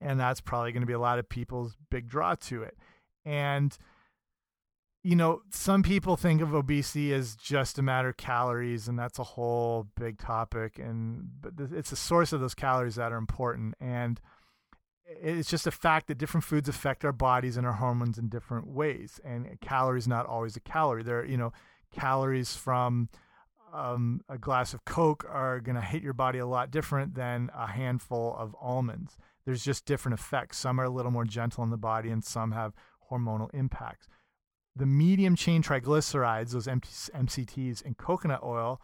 And 0.00 0.20
that's 0.20 0.40
probably 0.40 0.72
going 0.72 0.82
to 0.82 0.86
be 0.86 0.92
a 0.92 0.98
lot 0.98 1.18
of 1.18 1.28
people's 1.28 1.76
big 1.90 2.08
draw 2.08 2.34
to 2.34 2.62
it. 2.62 2.76
And 3.24 3.76
you 5.04 5.14
know, 5.14 5.42
some 5.50 5.82
people 5.82 6.16
think 6.16 6.40
of 6.40 6.54
obesity 6.54 7.12
as 7.12 7.36
just 7.36 7.78
a 7.78 7.82
matter 7.82 8.08
of 8.08 8.16
calories, 8.16 8.88
and 8.88 8.98
that's 8.98 9.18
a 9.18 9.24
whole 9.24 9.86
big 9.96 10.18
topic. 10.18 10.78
And 10.78 11.28
but 11.42 11.52
it's 11.72 11.90
the 11.90 11.96
source 11.96 12.32
of 12.32 12.40
those 12.40 12.54
calories 12.54 12.94
that 12.94 13.12
are 13.12 13.18
important, 13.18 13.74
and 13.80 14.18
it's 15.06 15.50
just 15.50 15.66
a 15.66 15.70
fact 15.70 16.06
that 16.08 16.18
different 16.18 16.44
foods 16.44 16.68
affect 16.68 17.04
our 17.04 17.12
bodies 17.12 17.56
and 17.56 17.66
our 17.66 17.74
hormones 17.74 18.18
in 18.18 18.28
different 18.28 18.66
ways. 18.68 19.20
And 19.24 19.60
calories 19.60 20.08
not 20.08 20.26
always 20.26 20.56
a 20.56 20.60
calorie. 20.60 21.02
There, 21.02 21.20
are, 21.20 21.24
you 21.24 21.36
know, 21.36 21.52
calories 21.92 22.54
from 22.54 23.08
um, 23.72 24.22
a 24.28 24.38
glass 24.38 24.74
of 24.74 24.84
Coke 24.84 25.24
are 25.28 25.60
going 25.60 25.76
to 25.76 25.82
hit 25.82 26.02
your 26.02 26.12
body 26.12 26.38
a 26.38 26.46
lot 26.46 26.70
different 26.70 27.14
than 27.14 27.50
a 27.54 27.66
handful 27.66 28.34
of 28.38 28.54
almonds. 28.60 29.16
There's 29.44 29.64
just 29.64 29.84
different 29.84 30.18
effects. 30.18 30.58
Some 30.58 30.80
are 30.80 30.84
a 30.84 30.90
little 30.90 31.10
more 31.10 31.24
gentle 31.24 31.64
in 31.64 31.70
the 31.70 31.76
body, 31.76 32.10
and 32.10 32.24
some 32.24 32.52
have 32.52 32.72
hormonal 33.10 33.52
impacts 33.52 34.08
the 34.76 34.86
medium 34.86 35.36
chain 35.36 35.62
triglycerides, 35.62 36.50
those 36.50 36.66
MCTs 36.66 37.82
in 37.82 37.94
coconut 37.94 38.42
oil, 38.42 38.80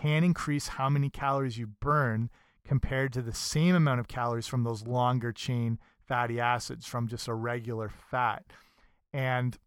can 0.00 0.24
increase 0.24 0.68
how 0.68 0.88
many 0.88 1.10
calories 1.10 1.58
you 1.58 1.66
burn 1.66 2.30
compared 2.64 3.12
to 3.12 3.22
the 3.22 3.34
same 3.34 3.74
amount 3.74 4.00
of 4.00 4.08
calories 4.08 4.46
from 4.46 4.64
those 4.64 4.86
longer 4.86 5.32
chain 5.32 5.78
fatty 6.06 6.40
acids 6.40 6.86
from 6.86 7.08
just 7.08 7.28
a 7.28 7.34
regular 7.34 7.88
fat. 7.88 8.44
And 9.12 9.58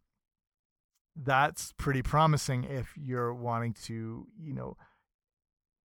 that's 1.16 1.74
pretty 1.78 2.02
promising 2.02 2.64
if 2.64 2.94
you're 2.98 3.34
wanting 3.34 3.74
to, 3.86 4.28
you 4.40 4.54
know, 4.54 4.78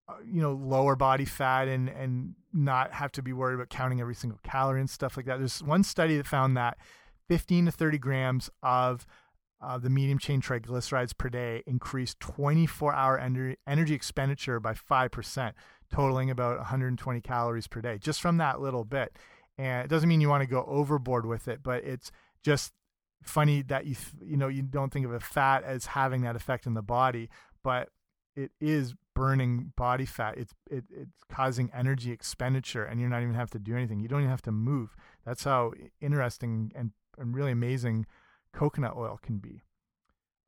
uh, 0.09 0.15
you 0.25 0.41
know, 0.41 0.53
lower 0.53 0.95
body 0.95 1.25
fat 1.25 1.67
and 1.67 1.89
and 1.89 2.35
not 2.53 2.93
have 2.93 3.11
to 3.13 3.23
be 3.23 3.33
worried 3.33 3.55
about 3.55 3.69
counting 3.71 4.01
every 4.01 4.15
single 4.15 4.39
calorie 4.45 4.81
and 4.81 4.89
stuff 4.89 5.17
like 5.17 5.27
that. 5.27 5.39
There's 5.39 5.63
one 5.63 5.83
study 5.83 6.17
that 6.17 6.27
found 6.27 6.57
that 6.57 6.79
15 7.29 7.67
to 7.67 7.73
30 7.73 7.99
grams 7.99 8.51
of 8.63 9.07
uh, 9.61 9.79
the 9.79 9.91
medium 9.91 10.19
chain 10.19 10.41
triglycerides 10.41 11.17
per 11.17 11.29
day 11.29 11.63
increased 11.67 12.21
24 12.21 12.95
hour 12.95 13.19
ener 13.19 13.57
energy 13.67 13.95
expenditure 13.95 14.61
by 14.61 14.75
5%, 14.75 15.53
totaling 15.93 16.31
about 16.31 16.59
120 16.59 17.21
calories 17.21 17.67
per 17.67 17.81
day, 17.81 17.99
just 17.99 18.21
from 18.21 18.37
that 18.39 18.61
little 18.61 18.85
bit. 18.85 19.17
And 19.59 19.85
it 19.85 19.89
doesn't 19.89 20.09
mean 20.09 20.21
you 20.21 20.29
want 20.29 20.43
to 20.43 20.49
go 20.49 20.65
overboard 20.67 21.27
with 21.27 21.49
it, 21.49 21.63
but 21.63 21.85
it's 21.85 22.13
just 22.43 22.73
funny 23.23 23.63
that 23.63 23.87
you 23.87 23.97
you 24.25 24.37
know 24.37 24.49
you 24.49 24.63
don't 24.63 24.93
think 24.93 25.05
of 25.05 25.13
a 25.13 25.21
fat 25.21 25.65
as 25.65 25.87
having 25.87 26.23
that 26.23 26.37
effect 26.37 26.67
in 26.67 26.75
the 26.75 26.83
body, 26.83 27.29
but 27.63 27.89
it 28.37 28.51
is 28.61 28.95
burning 29.15 29.73
body 29.77 30.05
fat. 30.05 30.37
It's 30.37 30.55
it, 30.71 30.85
it's 30.91 31.23
causing 31.31 31.71
energy 31.75 32.13
expenditure, 32.13 32.85
and 32.85 33.01
you're 33.01 33.09
not 33.09 33.23
even 33.23 33.35
have 33.35 33.51
to 33.51 33.59
do 33.59 33.75
anything. 33.75 34.01
You 34.01 34.09
don't 34.09 34.21
even 34.21 34.31
have 34.31 34.43
to 34.43 34.53
move. 34.53 34.95
That's 35.25 35.45
how 35.45 35.73
interesting 36.01 36.73
and 36.75 36.93
and 37.19 37.35
really 37.35 37.53
amazing 37.53 38.07
coconut 38.53 38.95
oil 38.97 39.19
can 39.21 39.39
be. 39.39 39.63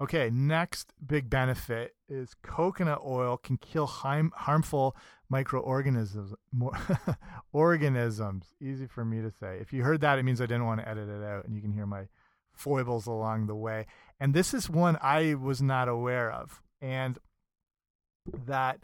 Okay, 0.01 0.31
next 0.33 0.93
big 1.05 1.29
benefit 1.29 1.97
is 2.09 2.35
coconut 2.43 3.01
oil 3.05 3.37
can 3.37 3.57
kill 3.57 3.87
harmful 3.87 4.97
microorganisms. 5.29 6.35
organisms, 7.53 8.55
easy 8.61 8.87
for 8.87 9.05
me 9.05 9.21
to 9.21 9.31
say. 9.31 9.59
If 9.61 9.73
you 9.73 9.83
heard 9.83 10.01
that, 10.03 10.21
it 10.21 10.23
means 10.23 10.41
I 10.41 10.47
didn't 10.47 10.67
want 10.67 10.81
to 10.81 10.89
edit 10.89 11.09
it 11.09 11.25
out, 11.25 11.47
and 11.47 11.57
you 11.57 11.61
can 11.61 11.73
hear 11.73 11.87
my 11.87 12.05
foibles 12.53 13.09
along 13.09 13.47
the 13.47 13.57
way. 13.57 13.87
And 14.21 14.35
this 14.35 14.55
is 14.55 14.71
one 14.71 14.99
I 15.03 15.35
was 15.35 15.61
not 15.61 15.89
aware 15.89 16.31
of, 16.31 16.63
and 16.81 17.19
that 18.47 18.79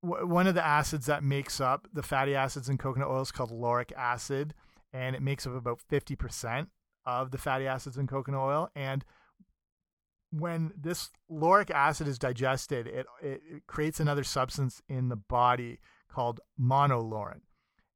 one 0.00 0.46
of 0.46 0.54
the 0.54 0.64
acids 0.64 1.04
that 1.06 1.22
makes 1.22 1.60
up 1.60 1.86
the 1.92 2.02
fatty 2.02 2.34
acids 2.34 2.70
in 2.70 2.78
coconut 2.78 3.08
oil 3.08 3.20
is 3.20 3.32
called 3.32 3.50
lauric 3.50 3.92
acid, 3.92 4.54
and 4.90 5.14
it 5.14 5.20
makes 5.20 5.46
up 5.46 5.54
about 5.54 5.82
fifty 5.82 6.16
percent 6.16 6.70
of 7.04 7.30
the 7.30 7.38
fatty 7.38 7.66
acids 7.66 7.98
in 7.98 8.06
coconut 8.06 8.40
oil, 8.40 8.70
and 8.74 9.04
when 10.30 10.72
this 10.76 11.10
lauric 11.30 11.70
acid 11.70 12.06
is 12.06 12.18
digested, 12.18 12.86
it, 12.86 13.06
it, 13.22 13.42
it 13.50 13.66
creates 13.66 14.00
another 14.00 14.24
substance 14.24 14.82
in 14.88 15.08
the 15.08 15.16
body 15.16 15.78
called 16.10 16.40
monolaurin. 16.60 17.40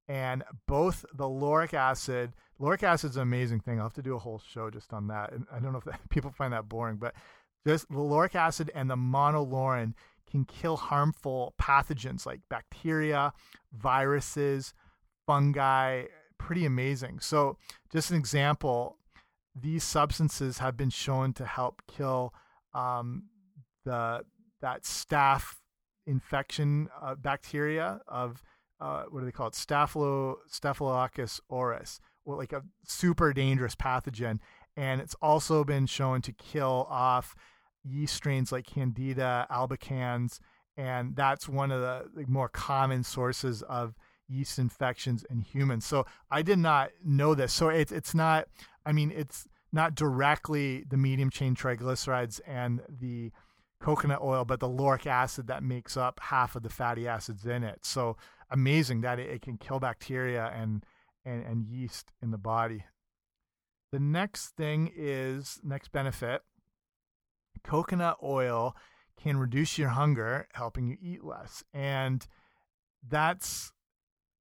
And 0.09 0.43
both 0.67 1.05
the 1.15 1.29
lauric 1.29 1.75
acid, 1.75 2.33
lauric 2.59 2.83
acid 2.83 3.11
is 3.11 3.17
an 3.17 3.23
amazing 3.23 3.61
thing. 3.61 3.79
I'll 3.79 3.87
have 3.87 3.95
to 3.95 4.03
do 4.03 4.17
a 4.17 4.19
whole 4.19 4.43
show 4.53 4.71
just 4.71 4.93
on 4.93 5.09
that. 5.09 5.33
And 5.33 5.47
I 5.53 5.59
don't 5.59 5.73
know 5.73 5.79
if 5.79 5.85
that, 5.85 6.01
people 6.11 6.31
find 6.31 6.53
that 6.53 6.69
boring, 6.69 6.97
but 6.97 7.15
just 7.67 7.89
the 7.89 8.01
lauric 8.01 8.35
acid 8.35 8.71
and 8.75 8.91
the 8.91 8.97
monolaurin 8.97 9.95
can 10.31 10.45
kill 10.45 10.77
harmful 10.77 11.55
pathogens 11.61 12.27
like 12.27 12.41
bacteria, 12.49 13.33
viruses, 13.73 14.75
fungi. 15.27 16.05
Pretty 16.39 16.65
amazing. 16.65 17.21
So, 17.21 17.57
just 17.93 18.11
an 18.11 18.17
example 18.17 18.97
these 19.55 19.85
substances 19.85 20.59
have 20.59 20.77
been 20.77 20.91
shown 20.91 21.33
to 21.35 21.45
help 21.45 21.83
kill 21.87 22.33
um, 22.75 23.25
the 23.85 24.23
that 24.61 24.85
staph 24.85 25.57
infection 26.07 26.89
uh, 27.01 27.15
bacteria 27.15 28.01
of 28.09 28.43
uh, 28.81 29.05
what 29.11 29.21
do 29.21 29.27
they 29.27 29.33
call 29.33 29.49
it? 29.49 29.55
Staphylo, 29.55 30.37
staphylococcus 30.49 31.41
aureus 31.51 32.01
like 32.27 32.53
a 32.53 32.63
super 32.85 33.33
dangerous 33.33 33.75
pathogen. 33.75 34.39
And 34.77 35.01
it's 35.01 35.17
also 35.21 35.65
been 35.65 35.87
shown 35.87 36.23
to 36.23 36.33
kill 36.33 36.87
off 36.89 37.35
yeast 37.85 38.15
strains 38.15 38.53
like 38.53 38.67
candida 38.67 39.47
albicans. 39.51 40.39
And 40.77 41.15
that's 41.15 41.49
one 41.49 41.71
of 41.71 41.81
the 41.81 42.25
more 42.27 42.49
common 42.49 43.05
sources 43.05 43.63
of 43.63 43.95
yeast 44.33 44.59
infections 44.59 45.25
in 45.31 45.41
humans 45.41 45.85
so 45.85 46.07
i 46.31 46.41
did 46.43 46.59
not 46.59 46.91
know 47.05 47.35
this 47.35 47.53
so 47.53 47.69
it's 47.69 47.93
it's 47.93 48.15
not 48.15 48.47
I 48.85 48.93
mean, 48.93 49.13
it's 49.15 49.47
not 49.73 49.95
directly 49.95 50.85
the 50.89 50.97
medium 50.97 51.31
chain 51.31 51.55
triglycerides 51.55 52.41
and 52.47 52.83
the 52.89 53.33
coconut 53.81 54.21
oil, 54.23 54.45
but 54.45 54.61
the 54.61 54.69
lauric 54.69 55.07
acid 55.07 55.47
that 55.49 55.63
makes 55.63 55.97
up 55.97 56.21
half 56.21 56.55
of 56.57 56.63
the 56.63 56.71
fatty 56.71 57.09
acids 57.09 57.47
in 57.47 57.65
it. 57.65 57.85
So 57.85 58.17
amazing 58.51 59.01
that 59.01 59.19
it, 59.19 59.31
it 59.31 59.43
can 59.43 59.57
kill 59.57 59.81
bacteria 59.81 60.53
and, 60.55 60.85
and, 61.25 61.45
and 61.45 61.67
yeast 61.67 62.13
in 62.23 62.31
the 62.31 62.39
body. 62.39 62.85
The 63.93 64.01
next 64.01 64.51
thing 64.57 64.91
is 64.95 65.61
next 65.63 65.93
benefit 65.93 66.43
coconut 67.65 68.17
oil 68.25 68.75
can 69.17 69.37
reduce 69.37 69.79
your 69.79 69.91
hunger, 69.91 70.49
helping 70.55 70.89
you 70.89 70.97
eat 71.01 71.23
less. 71.23 71.63
And 71.73 72.27
that's 73.09 73.73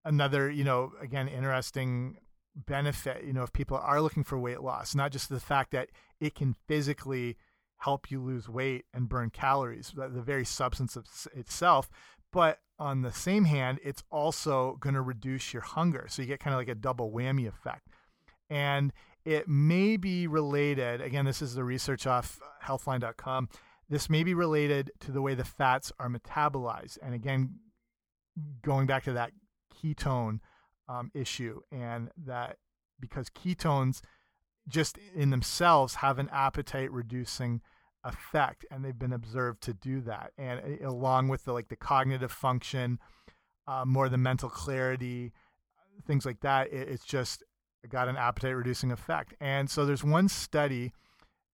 another, 0.03 0.50
you 0.50 0.63
know, 0.63 0.91
again, 1.01 1.27
interesting 1.27 2.17
benefit, 2.55 3.24
you 3.24 3.34
know, 3.34 3.43
if 3.43 3.53
people 3.53 3.77
are 3.77 4.01
looking 4.01 4.24
for 4.24 4.38
weight 4.38 4.62
loss, 4.62 4.93
not 4.96 5.12
just 5.12 5.29
the 5.29 5.39
fact 5.39 5.72
that 5.72 5.89
it 6.20 6.36
can 6.36 6.55
physically 6.67 7.38
help 7.77 8.12
you 8.12 8.22
lose 8.22 8.48
weight 8.50 8.86
and 8.93 9.10
burn 9.10 9.29
calories, 9.29 9.93
the 9.96 10.22
very 10.22 10.46
substance 10.46 10.96
of 10.96 11.08
itself, 11.36 11.89
but 12.31 12.60
on 12.77 13.01
the 13.01 13.12
same 13.12 13.46
hand, 13.46 13.79
it's 13.83 14.03
also 14.11 14.77
going 14.79 14.96
to 14.96 15.01
reduce 15.01 15.53
your 15.53 15.61
hunger. 15.61 16.07
So 16.09 16.22
you 16.22 16.27
get 16.27 16.40
kind 16.40 16.53
of 16.53 16.59
like 16.59 16.68
a 16.68 16.75
double 16.75 17.11
whammy 17.11 17.48
effect. 17.48 17.87
And 18.50 18.92
it 19.24 19.48
may 19.48 19.98
be 19.98 20.25
related, 20.27 21.00
again, 21.00 21.25
this 21.25 21.42
is 21.42 21.53
the 21.53 21.64
research 21.64 22.07
off 22.07 22.40
healthline.com. 22.64 23.50
This 23.87 24.09
may 24.09 24.24
be 24.24 24.33
related 24.33 24.92
to 25.01 25.11
the 25.11 25.22
way 25.22 25.35
the 25.35 25.46
fats 25.46 25.92
are 26.00 26.09
metabolized. 26.09 26.98
And 27.03 27.14
again, 27.14 27.59
going 28.64 28.87
back 28.87 29.03
to 29.03 29.14
that 29.14 29.31
ketone 29.81 30.39
um, 30.87 31.11
issue, 31.13 31.61
and 31.72 32.09
that 32.25 32.57
because 33.00 33.29
ketones 33.29 34.01
just 34.67 34.98
in 35.15 35.29
themselves 35.29 35.96
have 35.96 36.20
an 36.20 36.29
appetite 36.31 36.91
reducing 36.91 37.61
effect, 38.03 38.65
and 38.70 38.83
they've 38.83 38.98
been 39.00 39.13
observed 39.13 39.61
to 39.63 39.74
do 39.74 40.01
that, 40.01 40.31
and 40.37 40.59
uh, 40.59 40.87
along 40.87 41.27
with 41.27 41.46
the 41.46 41.53
like 41.53 41.70
the 41.70 41.75
cognitive 41.75 42.31
function, 42.31 43.00
uh, 43.67 43.85
more 43.85 44.09
the 44.09 44.17
mental 44.17 44.50
clarity, 44.50 45.31
things 46.05 46.25
like 46.25 46.41
that, 46.41 46.72
it, 46.72 46.89
it's 46.89 47.05
just 47.05 47.44
got 47.89 48.07
an 48.07 48.17
appetite 48.17 48.55
reducing 48.55 48.91
effect. 48.91 49.33
And 49.39 49.70
so 49.70 49.85
there's 49.85 50.03
one 50.03 50.29
study 50.29 50.94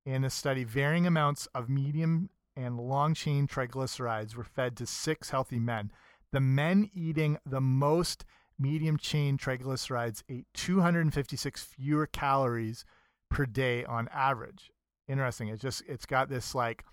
in 0.06 0.24
a 0.24 0.30
study, 0.30 0.64
varying 0.64 1.06
amounts 1.06 1.48
of 1.54 1.70
medium 1.70 2.30
and 2.56 2.80
long 2.80 3.14
chain 3.14 3.48
triglycerides 3.48 4.36
were 4.36 4.44
fed 4.44 4.76
to 4.78 4.86
six 4.86 5.30
healthy 5.30 5.60
men. 5.60 5.92
The 6.32 6.40
men 6.40 6.90
eating 6.94 7.38
the 7.46 7.62
most 7.62 8.26
medium 8.60 8.98
chain 8.98 9.38
triglycerides 9.38 10.24
ate 10.30 10.48
256 10.54 11.64
fewer 11.64 12.08
calories 12.08 12.86
per 13.30 13.46
day 13.46 13.86
on 13.86 14.08
average. 14.12 14.72
Interesting. 15.08 15.48
It's 15.50 15.62
just 15.62 15.84
it's 15.88 16.06
got 16.06 16.30
this 16.30 16.54
like 16.54 16.84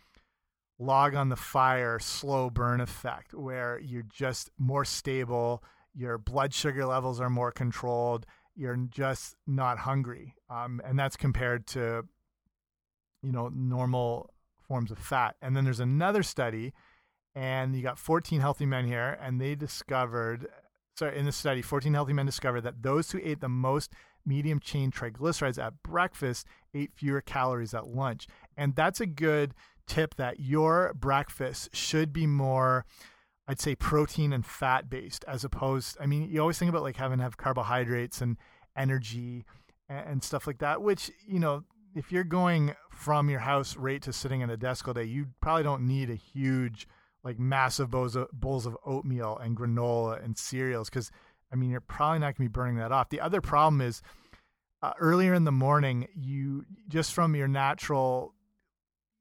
log 0.78 1.14
on 1.14 1.28
the 1.28 1.36
fire 1.36 1.98
slow 1.98 2.50
burn 2.50 2.80
effect 2.80 3.34
where 3.34 3.78
you're 3.78 4.02
just 4.02 4.50
more 4.58 4.84
stable, 4.84 5.62
your 5.94 6.18
blood 6.18 6.52
sugar 6.52 6.84
levels 6.84 7.20
are 7.20 7.30
more 7.30 7.52
controlled, 7.52 8.26
you're 8.54 8.76
just 8.76 9.36
not 9.46 9.78
hungry. 9.78 10.34
Um, 10.50 10.80
and 10.84 10.98
that's 10.98 11.16
compared 11.16 11.66
to 11.68 12.04
you 13.22 13.32
know 13.32 13.48
normal 13.48 14.30
forms 14.68 14.90
of 14.90 14.98
fat. 14.98 15.36
And 15.42 15.56
then 15.56 15.64
there's 15.64 15.80
another 15.80 16.22
study 16.22 16.72
and 17.34 17.74
you 17.74 17.82
got 17.82 17.98
14 17.98 18.40
healthy 18.40 18.66
men 18.66 18.86
here 18.86 19.18
and 19.20 19.40
they 19.40 19.54
discovered 19.54 20.48
sorry, 20.96 21.18
in 21.18 21.24
the 21.24 21.32
study, 21.32 21.62
14 21.62 21.92
healthy 21.94 22.12
men 22.12 22.26
discovered 22.26 22.62
that 22.62 22.82
those 22.82 23.10
who 23.10 23.20
ate 23.22 23.40
the 23.40 23.48
most 23.48 23.92
medium 24.26 24.60
chain 24.60 24.90
triglycerides 24.90 25.62
at 25.62 25.82
breakfast 25.82 26.46
ate 26.72 26.92
fewer 26.94 27.20
calories 27.20 27.74
at 27.74 27.86
lunch. 27.86 28.26
And 28.56 28.74
that's 28.74 29.00
a 29.00 29.06
good 29.06 29.54
tip 29.86 30.14
that 30.16 30.40
your 30.40 30.94
breakfast 30.94 31.74
should 31.74 32.12
be 32.12 32.26
more 32.26 32.84
I'd 33.46 33.60
say 33.60 33.74
protein 33.74 34.32
and 34.32 34.46
fat 34.46 34.88
based 34.88 35.22
as 35.28 35.44
opposed 35.44 35.98
I 36.00 36.06
mean 36.06 36.30
you 36.30 36.40
always 36.40 36.58
think 36.58 36.70
about 36.70 36.82
like 36.82 36.96
having 36.96 37.18
to 37.18 37.24
have 37.24 37.36
carbohydrates 37.36 38.22
and 38.22 38.38
energy 38.74 39.44
and, 39.90 40.08
and 40.08 40.24
stuff 40.24 40.46
like 40.46 40.58
that 40.58 40.80
which 40.80 41.10
you 41.26 41.38
know 41.38 41.64
if 41.94 42.10
you're 42.10 42.24
going 42.24 42.74
from 42.90 43.28
your 43.28 43.40
house 43.40 43.76
right 43.76 44.00
to 44.00 44.12
sitting 44.14 44.42
at 44.42 44.48
a 44.48 44.56
desk 44.56 44.88
all 44.88 44.94
day 44.94 45.04
you 45.04 45.26
probably 45.42 45.62
don't 45.62 45.86
need 45.86 46.08
a 46.08 46.14
huge 46.14 46.88
like 47.24 47.38
massive 47.38 47.90
bowls 47.90 48.14
of, 48.14 48.30
bowls 48.32 48.66
of 48.66 48.76
oatmeal 48.84 49.38
and 49.38 49.56
granola 49.56 50.22
and 50.22 50.38
cereals 50.38 50.90
because 50.90 51.10
I 51.52 51.56
mean 51.56 51.70
you're 51.70 51.80
probably 51.80 52.18
not 52.18 52.26
going 52.26 52.34
to 52.34 52.40
be 52.42 52.48
burning 52.48 52.76
that 52.76 52.92
off. 52.92 53.08
The 53.08 53.20
other 53.20 53.40
problem 53.40 53.80
is 53.80 54.02
uh, 54.82 54.92
earlier 55.00 55.32
in 55.32 55.44
the 55.44 55.52
morning 55.52 56.06
you 56.14 56.66
just 56.88 57.14
from 57.14 57.34
your 57.34 57.48
natural 57.48 58.34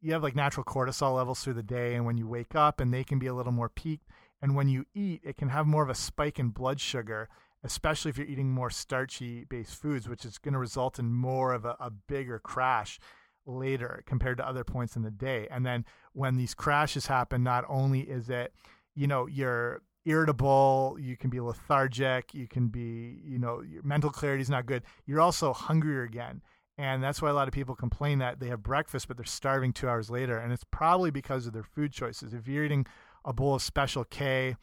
you 0.02 0.12
have 0.12 0.22
like 0.22 0.36
natural 0.36 0.66
cortisol 0.66 1.16
levels 1.16 1.42
through 1.42 1.54
the 1.54 1.64
day 1.64 1.96
and 1.96 2.06
when 2.06 2.18
you 2.18 2.28
wake 2.28 2.54
up 2.54 2.82
and 2.82 2.94
they 2.94 3.04
can 3.04 3.18
be 3.18 3.28
a 3.28 3.34
little 3.34 3.54
more 3.54 3.70
peaked 3.70 4.10
and 4.42 4.56
when 4.56 4.68
you 4.68 4.86
eat 4.94 5.22
it 5.24 5.38
can 5.38 5.50
have 5.50 5.66
more 5.66 5.82
of 5.82 5.90
a 5.90 5.96
spike 5.96 6.38
in 6.38 6.50
blood 6.50 6.82
sugar 6.82 7.30
especially 7.64 8.10
if 8.10 8.18
you're 8.18 8.28
eating 8.28 8.52
more 8.52 8.70
starchy 8.70 9.46
based 9.46 9.82
foods 9.82 10.10
which 10.10 10.26
is 10.26 10.38
going 10.38 10.54
to 10.54 10.60
result 10.60 11.00
in 11.00 11.14
more 11.14 11.54
of 11.54 11.64
a, 11.64 11.78
a 11.80 11.90
bigger 11.90 12.40
crash 12.40 13.00
later 13.46 14.04
compared 14.06 14.38
to 14.38 14.48
other 14.48 14.64
points 14.64 14.96
in 14.96 15.02
the 15.02 15.12
day. 15.12 15.48
And 15.52 15.66
then 15.66 15.86
when 16.14 16.36
these 16.36 16.54
crashes 16.54 17.08
happen, 17.08 17.44
not 17.44 17.66
only 17.68 18.02
is 18.02 18.30
it, 18.30 18.54
you 18.96 19.08
know, 19.08 19.28
you're 19.28 19.82
irritable, 20.06 20.98
you 21.00 21.18
can 21.18 21.30
be 21.30 21.40
lethargic, 21.40 22.34
you 22.34 22.48
can 22.48 22.68
be, 22.68 23.22
you 23.24 23.40
know, 23.40 23.62
your 23.62 23.84
mental 23.84 24.10
clarity 24.10 24.42
is 24.42 24.50
not 24.50 24.66
good. 24.66 24.84
You're 25.06 25.22
also 25.22 25.54
hungrier 25.54 26.04
again. 26.04 26.42
And 26.78 27.04
that's 27.04 27.22
why 27.22 27.30
a 27.30 27.34
lot 27.34 27.48
of 27.48 27.54
people 27.54 27.76
complain 27.76 28.20
that 28.20 28.40
they 28.40 28.48
have 28.48 28.64
breakfast, 28.64 29.08
but 29.08 29.18
they're 29.18 29.26
starving 29.26 29.74
two 29.74 29.88
hours 29.88 30.10
later. 30.10 30.38
And 30.38 30.52
it's 30.52 30.66
probably 30.72 31.12
because 31.12 31.46
of 31.46 31.54
their 31.54 31.64
food 31.64 31.94
choices. 31.94 32.34
If 32.34 32.48
you're 32.48 32.66
eating 32.66 32.88
a 33.24 33.32
bowl 33.32 33.56
of 33.56 33.62
Special 33.62 34.04
K 34.04 34.56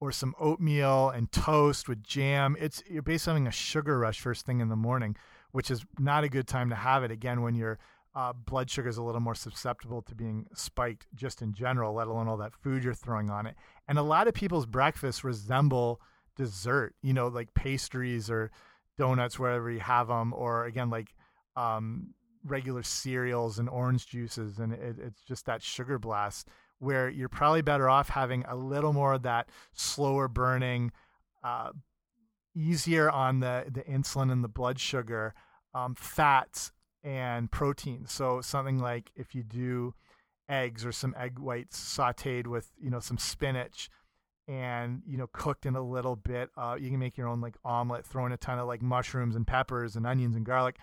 or 0.00 0.10
some 0.10 0.34
oatmeal 0.38 1.08
and 1.08 1.30
toast 1.30 1.88
with 1.88 2.02
jam, 2.02 2.56
it's 2.58 2.82
you're 2.90 3.02
basically 3.02 3.32
having 3.32 3.46
a 3.46 3.52
sugar 3.52 3.98
rush 3.98 4.20
first 4.20 4.44
thing 4.44 4.60
in 4.60 4.68
the 4.68 4.76
morning 4.76 5.16
which 5.56 5.70
is 5.70 5.86
not 5.98 6.22
a 6.22 6.28
good 6.28 6.46
time 6.46 6.68
to 6.68 6.76
have 6.76 7.02
it 7.02 7.10
again 7.10 7.40
when 7.40 7.54
your 7.54 7.78
uh, 8.14 8.30
blood 8.34 8.68
sugar 8.68 8.90
is 8.90 8.98
a 8.98 9.02
little 9.02 9.22
more 9.22 9.34
susceptible 9.34 10.02
to 10.02 10.14
being 10.14 10.44
spiked 10.54 11.06
just 11.14 11.40
in 11.40 11.54
general, 11.54 11.94
let 11.94 12.08
alone 12.08 12.28
all 12.28 12.36
that 12.36 12.52
food 12.54 12.84
you're 12.84 12.92
throwing 12.92 13.30
on 13.30 13.46
it. 13.46 13.54
And 13.88 13.96
a 13.96 14.02
lot 14.02 14.28
of 14.28 14.34
people's 14.34 14.66
breakfasts 14.66 15.24
resemble 15.24 15.98
dessert, 16.36 16.94
you 17.00 17.14
know, 17.14 17.28
like 17.28 17.54
pastries 17.54 18.28
or 18.28 18.50
donuts 18.98 19.38
wherever 19.38 19.70
you 19.70 19.80
have 19.80 20.08
them, 20.08 20.34
or 20.34 20.66
again 20.66 20.90
like 20.90 21.14
um, 21.56 22.12
regular 22.44 22.82
cereals 22.82 23.58
and 23.58 23.66
orange 23.70 24.06
juices, 24.06 24.58
and 24.58 24.74
it, 24.74 24.96
it's 24.98 25.22
just 25.22 25.46
that 25.46 25.62
sugar 25.62 25.98
blast 25.98 26.48
where 26.80 27.08
you're 27.08 27.30
probably 27.30 27.62
better 27.62 27.88
off 27.88 28.10
having 28.10 28.44
a 28.46 28.54
little 28.54 28.92
more 28.92 29.14
of 29.14 29.22
that 29.22 29.48
slower 29.72 30.28
burning, 30.28 30.92
uh, 31.42 31.70
easier 32.54 33.10
on 33.10 33.40
the 33.40 33.64
the 33.70 33.82
insulin 33.84 34.30
and 34.30 34.44
the 34.44 34.48
blood 34.48 34.78
sugar, 34.78 35.34
um, 35.76 35.94
fats 35.94 36.72
and 37.04 37.50
proteins. 37.50 38.10
So 38.10 38.40
something 38.40 38.78
like 38.78 39.10
if 39.14 39.34
you 39.34 39.42
do 39.42 39.94
eggs 40.48 40.86
or 40.86 40.92
some 40.92 41.14
egg 41.18 41.38
whites 41.38 41.78
sautéed 41.78 42.46
with 42.46 42.70
you 42.80 42.88
know 42.88 43.00
some 43.00 43.18
spinach 43.18 43.90
and 44.48 45.02
you 45.06 45.18
know 45.18 45.26
cooked 45.32 45.66
in 45.66 45.74
a 45.74 45.82
little 45.82 46.14
bit 46.14 46.50
uh, 46.56 46.76
you 46.78 46.88
can 46.88 47.00
make 47.00 47.16
your 47.16 47.26
own 47.26 47.40
like 47.40 47.56
omelet 47.64 48.06
throw 48.06 48.26
in 48.26 48.32
a 48.32 48.36
ton 48.36 48.58
of 48.58 48.68
like 48.68 48.80
mushrooms 48.80 49.34
and 49.34 49.44
peppers 49.44 49.96
and 49.96 50.06
onions 50.06 50.36
and 50.36 50.46
garlic 50.46 50.76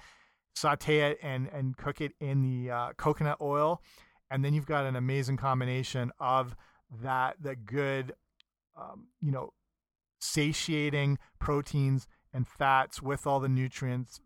saute 0.54 1.00
it 1.00 1.18
and 1.24 1.48
and 1.54 1.78
cook 1.78 2.02
it 2.02 2.12
in 2.20 2.42
the 2.42 2.70
uh, 2.70 2.90
coconut 2.98 3.38
oil 3.40 3.82
and 4.30 4.44
then 4.44 4.54
you've 4.54 4.66
got 4.66 4.86
an 4.86 4.98
amazing 4.98 5.38
combination 5.38 6.12
of 6.20 6.58
that 7.02 7.38
the 7.42 7.56
good 7.56 8.14
um, 8.78 9.08
you 9.22 9.32
know 9.32 9.54
satiating 10.20 11.18
proteins 11.40 12.06
and 12.34 12.46
fats 12.48 13.02
with 13.02 13.26
all 13.26 13.40
the 13.40 13.48
nutrients 13.48 14.20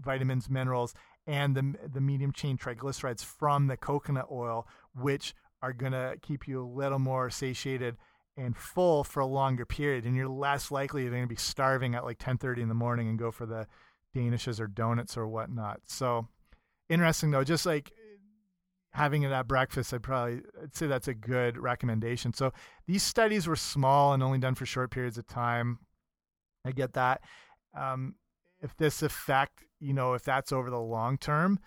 vitamins 0.00 0.48
minerals 0.48 0.94
and 1.26 1.54
the 1.54 1.74
the 1.92 2.00
medium 2.00 2.32
chain 2.32 2.56
triglycerides 2.56 3.24
from 3.24 3.66
the 3.66 3.76
coconut 3.76 4.26
oil 4.30 4.66
which 4.94 5.34
are 5.62 5.72
going 5.72 5.92
to 5.92 6.16
keep 6.22 6.48
you 6.48 6.62
a 6.62 6.66
little 6.66 6.98
more 6.98 7.28
satiated 7.30 7.96
and 8.36 8.56
full 8.56 9.04
for 9.04 9.20
a 9.20 9.26
longer 9.26 9.66
period. 9.66 10.04
And 10.04 10.16
you're 10.16 10.28
less 10.28 10.70
likely 10.70 11.02
you're 11.02 11.10
going 11.10 11.22
to 11.22 11.28
be 11.28 11.36
starving 11.36 11.94
at 11.94 12.04
like 12.04 12.18
10:30 12.18 12.62
in 12.62 12.68
the 12.68 12.74
morning 12.74 13.08
and 13.08 13.18
go 13.18 13.30
for 13.30 13.46
the 13.46 13.66
danishes 14.14 14.60
or 14.60 14.66
donuts 14.66 15.16
or 15.16 15.28
whatnot. 15.28 15.80
So 15.86 16.28
interesting 16.88 17.30
though 17.30 17.44
just 17.44 17.66
like 17.66 17.92
having 18.92 19.22
it 19.22 19.30
at 19.30 19.46
breakfast 19.46 19.94
i'd 19.94 20.02
probably 20.02 20.40
i'd 20.60 20.74
say 20.74 20.86
that's 20.86 21.08
a 21.08 21.14
good 21.14 21.56
recommendation. 21.56 22.32
So 22.32 22.52
these 22.86 23.02
studies 23.02 23.46
were 23.46 23.56
small 23.56 24.12
and 24.12 24.22
only 24.22 24.38
done 24.38 24.54
for 24.54 24.66
short 24.66 24.90
periods 24.90 25.18
of 25.18 25.26
time. 25.26 25.78
I 26.64 26.72
get 26.72 26.94
that. 26.94 27.22
Um, 27.78 28.16
if 28.60 28.76
this 28.76 29.02
effect 29.02 29.64
you 29.80 29.92
know 29.92 30.14
if 30.14 30.22
that's 30.22 30.52
over 30.52 30.70
the 30.70 30.80
long 30.80 31.18
term 31.18 31.58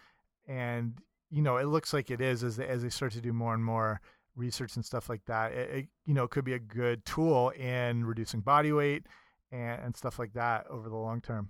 and 0.47 0.99
you 1.29 1.41
know 1.41 1.57
it 1.57 1.65
looks 1.65 1.93
like 1.93 2.11
it 2.11 2.21
is 2.21 2.43
as 2.43 2.57
they, 2.57 2.67
as 2.67 2.83
they 2.83 2.89
start 2.89 3.11
to 3.11 3.21
do 3.21 3.33
more 3.33 3.53
and 3.53 3.63
more 3.63 3.99
research 4.35 4.75
and 4.75 4.85
stuff 4.85 5.09
like 5.09 5.23
that 5.25 5.51
it, 5.51 5.69
it 5.69 5.87
you 6.05 6.13
know 6.13 6.27
could 6.27 6.45
be 6.45 6.53
a 6.53 6.59
good 6.59 7.05
tool 7.05 7.49
in 7.49 8.05
reducing 8.05 8.39
body 8.39 8.71
weight 8.71 9.05
and, 9.53 9.81
and 9.83 9.95
stuff 9.95 10.19
like 10.19 10.33
that 10.33 10.65
over 10.69 10.89
the 10.89 10.95
long 10.95 11.21
term. 11.21 11.49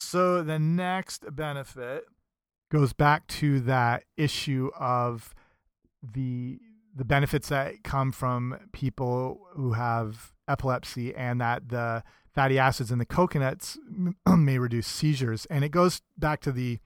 So 0.00 0.42
the 0.42 0.58
next 0.58 1.24
benefit 1.36 2.04
goes 2.70 2.92
back 2.92 3.26
to 3.26 3.60
that 3.60 4.04
issue 4.16 4.70
of 4.78 5.34
the 6.02 6.58
the 6.96 7.04
benefits 7.04 7.50
that 7.50 7.84
come 7.84 8.10
from 8.10 8.58
people 8.72 9.46
who 9.52 9.74
have 9.74 10.32
epilepsy 10.48 11.14
and 11.14 11.40
that 11.40 11.68
the 11.68 12.02
fatty 12.34 12.58
acids 12.58 12.90
in 12.90 12.98
the 12.98 13.04
coconuts 13.04 13.78
may 14.26 14.58
reduce 14.58 14.86
seizures. 14.86 15.46
And 15.46 15.64
it 15.64 15.70
goes 15.70 16.02
back 16.18 16.40
to 16.42 16.52
the 16.52 16.78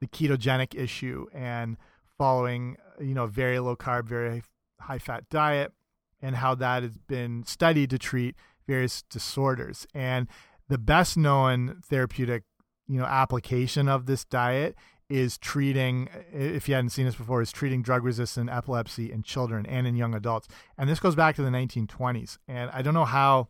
the 0.00 0.06
ketogenic 0.06 0.74
issue 0.74 1.26
and 1.32 1.76
following 2.18 2.76
you 3.00 3.14
know 3.14 3.26
very 3.26 3.58
low 3.58 3.74
carb 3.74 4.06
very 4.06 4.42
high 4.80 4.98
fat 4.98 5.28
diet 5.30 5.72
and 6.20 6.36
how 6.36 6.54
that 6.54 6.82
has 6.82 6.98
been 6.98 7.44
studied 7.46 7.90
to 7.90 7.98
treat 7.98 8.36
various 8.66 9.02
disorders. 9.02 9.86
And 9.94 10.28
the 10.68 10.78
best 10.78 11.16
known 11.16 11.80
therapeutic 11.88 12.44
you 12.86 12.98
know 12.98 13.06
application 13.06 13.88
of 13.88 14.06
this 14.06 14.24
diet 14.24 14.76
is 15.08 15.38
treating 15.38 16.08
if 16.32 16.68
you 16.68 16.74
hadn't 16.74 16.90
seen 16.90 17.06
this 17.06 17.14
before 17.14 17.40
is 17.40 17.52
treating 17.52 17.80
drug 17.80 18.02
resistant 18.02 18.50
epilepsy 18.50 19.12
in 19.12 19.22
children 19.22 19.64
and 19.66 19.86
in 19.86 19.94
young 19.94 20.14
adults. 20.14 20.48
And 20.76 20.90
this 20.90 20.98
goes 20.98 21.14
back 21.14 21.36
to 21.36 21.42
the 21.42 21.50
1920s 21.50 22.38
and 22.48 22.70
i 22.70 22.82
don't 22.82 22.94
know 22.94 23.04
how 23.04 23.48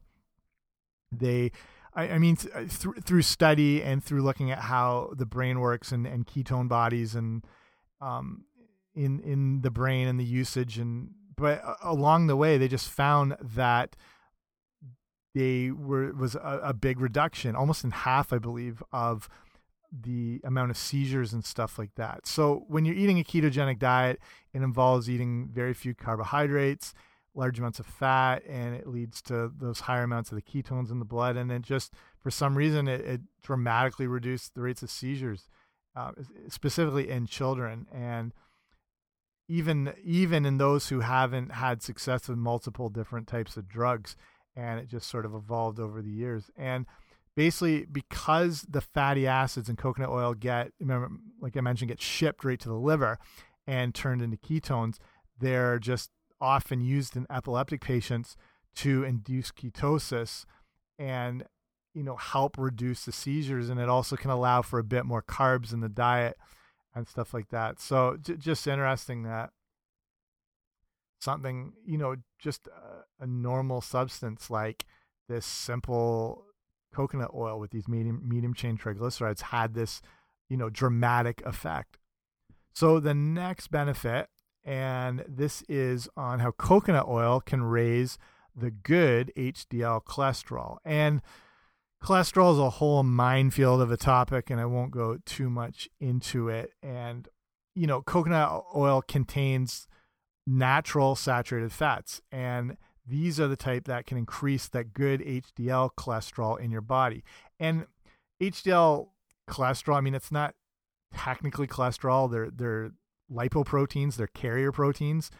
they 1.12 1.53
I, 1.95 2.11
I 2.11 2.19
mean 2.19 2.37
th 2.37 2.71
through 3.05 3.23
study 3.23 3.83
and 3.83 4.03
through 4.03 4.23
looking 4.23 4.51
at 4.51 4.59
how 4.59 5.12
the 5.16 5.27
brain 5.27 5.61
works 5.61 5.92
and, 5.92 6.07
and 6.07 6.27
ketone 6.27 6.69
bodies 6.69 7.14
and 7.14 7.45
um 8.01 8.45
in 8.95 9.21
in 9.21 9.61
the 9.62 9.71
brain 9.71 10.09
and 10.09 10.19
the 10.19 10.25
usage 10.25 10.79
and 10.79 11.11
but 11.37 11.62
along 11.83 12.27
the 12.27 12.37
way 12.37 12.59
they 12.59 12.69
just 12.69 12.88
found 12.88 13.37
that 13.40 13.97
they 15.35 15.71
were 15.71 16.12
was 16.12 16.35
a, 16.35 16.61
a 16.64 16.75
big 16.75 17.01
reduction 17.01 17.55
almost 17.55 17.85
in 17.85 17.90
half 17.90 18.33
i 18.33 18.38
believe 18.38 18.83
of 18.92 19.29
the 19.92 20.40
amount 20.45 20.71
of 20.71 20.77
seizures 20.77 21.33
and 21.33 21.45
stuff 21.45 21.79
like 21.79 21.95
that. 21.97 22.27
So 22.27 22.64
when 22.69 22.85
you're 22.85 22.95
eating 22.95 23.19
a 23.19 23.25
ketogenic 23.25 23.79
diet 23.79 24.21
it 24.53 24.62
involves 24.62 25.09
eating 25.09 25.49
very 25.53 25.75
few 25.75 25.95
carbohydrates 25.95 26.95
large 27.37 27.59
amounts 27.59 27.79
of 27.79 27.87
fat 27.87 28.42
and 28.49 28.75
it 28.75 28.87
leads 28.87 29.20
to 29.22 29.53
those 29.57 29.81
higher 29.81 30.05
amounts 30.05 30.33
of 30.33 30.37
the 30.37 30.42
ketones 30.42 30.90
in 30.90 30.99
the 30.99 31.05
blood. 31.05 31.37
And 31.37 31.51
then 31.51 31.62
just 31.62 31.92
for 32.18 32.31
some 32.31 32.57
reason 32.57 32.88
it, 32.88 33.01
it 33.03 33.20
dramatically 33.42 34.07
reduced 34.07 34.55
the 34.55 34.62
rates 34.62 34.83
of 34.83 34.90
seizures 34.90 35.49
uh, 35.94 36.12
specifically 36.49 37.11
in 37.11 37.27
children. 37.27 37.87
And 37.92 38.33
even 39.49 39.92
even 40.03 40.44
in 40.44 40.59
those 40.59 40.88
who 40.88 41.01
haven't 41.01 41.53
had 41.53 41.83
success 41.83 42.29
with 42.29 42.38
multiple 42.38 42.88
different 42.88 43.29
types 43.29 43.57
of 43.57 43.68
drugs 43.68 44.16
and 44.57 44.81
it 44.81 44.88
just 44.88 45.09
sort 45.09 45.27
of 45.27 45.35
evolved 45.35 45.79
over 45.79 46.03
the 46.03 46.11
years. 46.11 46.51
And 46.57 46.87
basically 47.37 47.85
because 47.85 48.62
the 48.62 48.81
fatty 48.81 49.27
acids 49.27 49.68
in 49.68 49.77
coconut 49.77 50.09
oil 50.09 50.33
get 50.33 50.72
remember 50.81 51.11
like 51.40 51.57
i 51.57 51.61
mentioned 51.61 51.88
get 51.88 52.01
shipped 52.01 52.44
right 52.44 52.59
to 52.59 52.68
the 52.68 52.75
liver 52.75 53.18
and 53.66 53.94
turned 53.94 54.22
into 54.22 54.38
ketones 54.38 54.96
they're 55.38 55.79
just 55.79 56.11
often 56.40 56.81
used 56.81 57.16
in 57.16 57.27
epileptic 57.31 57.81
patients 57.81 58.37
to 58.77 59.05
induce 59.05 59.51
ketosis 59.51 60.44
and 60.99 61.44
you 61.94 62.03
know 62.03 62.16
help 62.16 62.57
reduce 62.59 63.05
the 63.05 63.12
seizures 63.12 63.68
and 63.68 63.81
it 63.81 63.88
also 63.88 64.16
can 64.16 64.31
allow 64.31 64.62
for 64.62 64.79
a 64.79 64.85
bit 64.85 65.07
more 65.07 65.22
carbs 65.22 65.72
in 65.72 65.81
the 65.81 65.88
diet 65.88 66.37
and 66.94 67.07
stuff 67.07 67.35
like 67.35 67.49
that. 67.51 67.81
So 67.81 68.16
just 68.18 68.66
interesting 68.66 69.22
that 69.25 69.51
something 71.20 71.72
you 71.85 71.99
know 71.99 72.16
just 72.38 72.68
a, 72.68 73.25
a, 73.25 73.27
normal 73.27 73.81
substance 73.81 74.51
like 74.51 74.85
this 75.29 75.46
simple 75.46 76.44
coconut 76.94 77.31
oil 77.35 77.59
with 77.59 77.70
these 77.70 77.88
medium 77.88 78.20
medium 78.22 78.55
chain 78.55 78.77
triglycerides 78.77 79.40
had 79.40 79.75
this 79.75 80.03
you 80.49 80.57
know 80.57 80.68
dramatic 80.68 81.44
effect. 81.44 81.99
So 82.75 83.01
the 83.01 83.14
next 83.14 83.68
benefit 83.70 84.29
and 84.66 85.24
this 85.29 85.62
is 85.68 86.09
on 86.16 86.40
how 86.40 86.50
coconut 86.50 87.07
oil 87.09 87.40
can 87.40 87.62
raise 87.62 88.18
the 88.55 88.72
good 88.72 89.33
HDL 89.37 90.02
cholesterol. 90.05 90.79
And 90.85 91.22
cholesterol 92.02 92.52
is 92.52 92.59
a 92.59 92.70
whole 92.70 93.05
minefield 93.05 93.81
of 93.81 93.92
a 93.92 93.96
topic, 93.96 94.50
and 94.50 94.61
I 94.61 94.66
won't 94.66 94.90
go 94.90 95.18
too 95.24 95.48
much 95.48 95.88
into 96.00 96.48
it. 96.48 96.72
And, 96.83 97.29
you 97.76 97.87
know, 97.87 98.02
coconut 98.02 98.64
oil 98.74 99.02
contains 99.07 99.87
natural 100.48 101.14
saturated 101.14 101.70
fats, 101.70 102.20
and 102.33 102.76
these 103.07 103.38
are 103.38 103.46
the 103.46 103.57
type 103.57 103.85
that 103.85 104.05
can 104.05 104.18
increase 104.18 104.66
that 104.68 104.92
good 104.92 105.20
HDL 105.20 105.90
cholesterol 105.96 106.59
in 106.59 106.72
your 106.72 106.81
body. 106.81 107.22
And 107.61 107.87
HDL 108.42 109.11
cholesterol, 109.48 109.96
I 109.96 110.00
mean, 110.00 110.14
it's 110.16 110.33
not 110.33 110.57
technically 111.14 111.68
cholesterol. 111.68 112.29
They're 112.31 112.50
they're 112.50 112.90
lipoproteins, 113.33 114.17
they're 114.17 114.27
carrier 114.27 114.73
proteins, 114.73 115.31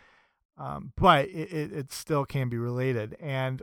um, 0.59 0.93
but 0.97 1.29
it, 1.29 1.53
it, 1.53 1.73
it, 1.73 1.93
still 1.93 2.25
can 2.25 2.49
be 2.49 2.57
related. 2.57 3.17
And 3.21 3.63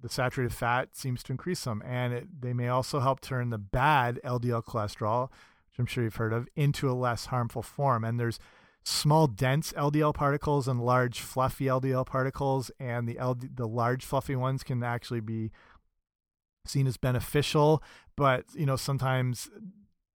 the 0.00 0.08
saturated 0.08 0.54
fat 0.54 0.94
seems 0.94 1.22
to 1.24 1.32
increase 1.32 1.64
them. 1.64 1.82
And 1.84 2.12
it, 2.12 2.40
they 2.42 2.52
may 2.52 2.68
also 2.68 3.00
help 3.00 3.20
turn 3.20 3.50
the 3.50 3.58
bad 3.58 4.20
LDL 4.24 4.64
cholesterol, 4.64 5.30
which 5.30 5.78
I'm 5.78 5.86
sure 5.86 6.04
you've 6.04 6.16
heard 6.16 6.32
of, 6.32 6.46
into 6.54 6.90
a 6.90 6.92
less 6.92 7.26
harmful 7.26 7.62
form. 7.62 8.04
And 8.04 8.20
there's 8.20 8.38
small, 8.84 9.26
dense 9.26 9.72
LDL 9.72 10.12
particles 10.12 10.68
and 10.68 10.84
large, 10.84 11.20
fluffy 11.20 11.64
LDL 11.64 12.04
particles. 12.04 12.70
And 12.78 13.08
the, 13.08 13.18
LD, 13.18 13.56
the 13.56 13.66
large, 13.66 14.04
fluffy 14.04 14.36
ones 14.36 14.62
can 14.62 14.82
actually 14.82 15.20
be 15.20 15.50
seen 16.66 16.86
as 16.86 16.98
beneficial. 16.98 17.82
But, 18.16 18.44
you 18.54 18.66
know, 18.66 18.76
sometimes 18.76 19.48